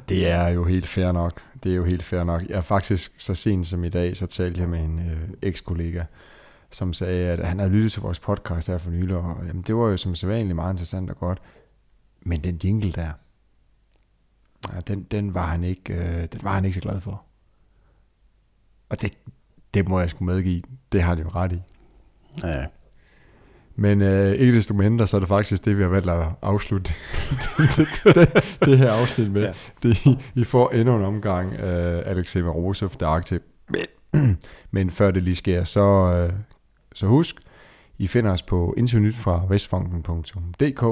[0.10, 1.42] Det er jo helt fair nok.
[1.64, 2.42] Det er jo helt fair nok.
[2.50, 6.04] Jeg er faktisk så sent som i dag, så talte jeg med en øh, eks-kollega,
[6.72, 9.76] som sagde, at han havde lyttet til vores podcast her for nylig, og jamen, det
[9.76, 11.42] var jo som sædvanligt meget interessant og godt.
[12.22, 13.12] Men den jingle der,
[14.74, 17.24] ja, den, den, var han ikke, øh, den var han ikke så glad for.
[18.90, 19.18] Og det,
[19.74, 20.62] det må jeg sgu medgive.
[20.92, 21.62] Det har de jo ret i.
[22.44, 22.66] Ja,
[23.80, 26.94] men øh, ikke desto mindre, så er det faktisk det, vi har valgt at afslutte
[27.30, 29.42] det, det, det her afsnit med.
[29.42, 29.54] Ja.
[29.84, 33.40] Det, I, I får endnu en omgang øh, Alexei Marosov, der er aktiv.
[33.70, 33.86] Men,
[34.72, 35.82] men før det lige sker, så,
[36.14, 36.34] øh,
[36.94, 37.36] så husk,
[37.98, 40.84] I finder os på internet fra vestfonken.dk,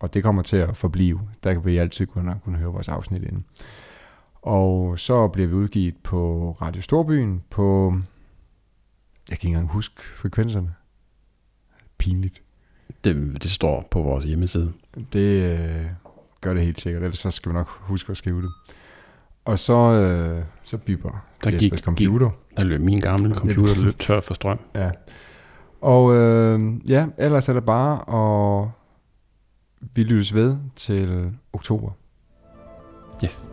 [0.00, 1.20] og det kommer til at forblive.
[1.44, 3.42] Der kan vi altid kunne, kunne høre vores afsnit inde.
[4.42, 7.94] Og så bliver vi udgivet på Radio Storbyen på...
[9.30, 10.74] Jeg kan ikke engang huske frekvenserne.
[11.98, 12.42] Pinligt.
[13.04, 14.72] det, det står på vores hjemmeside.
[15.12, 15.86] Det øh,
[16.40, 18.50] gør det helt sikkert, ellers så skal vi nok huske at skrive det.
[19.44, 22.30] Og så, øh, så bipper Der Jespers gik- computer.
[22.56, 24.60] Der løb min gamle computer løb tør for strøm.
[24.74, 24.90] Ja.
[25.80, 28.70] Og øh, ja, ellers er det bare, og
[29.80, 31.90] vi lyttes ved til oktober.
[33.24, 33.48] Yes.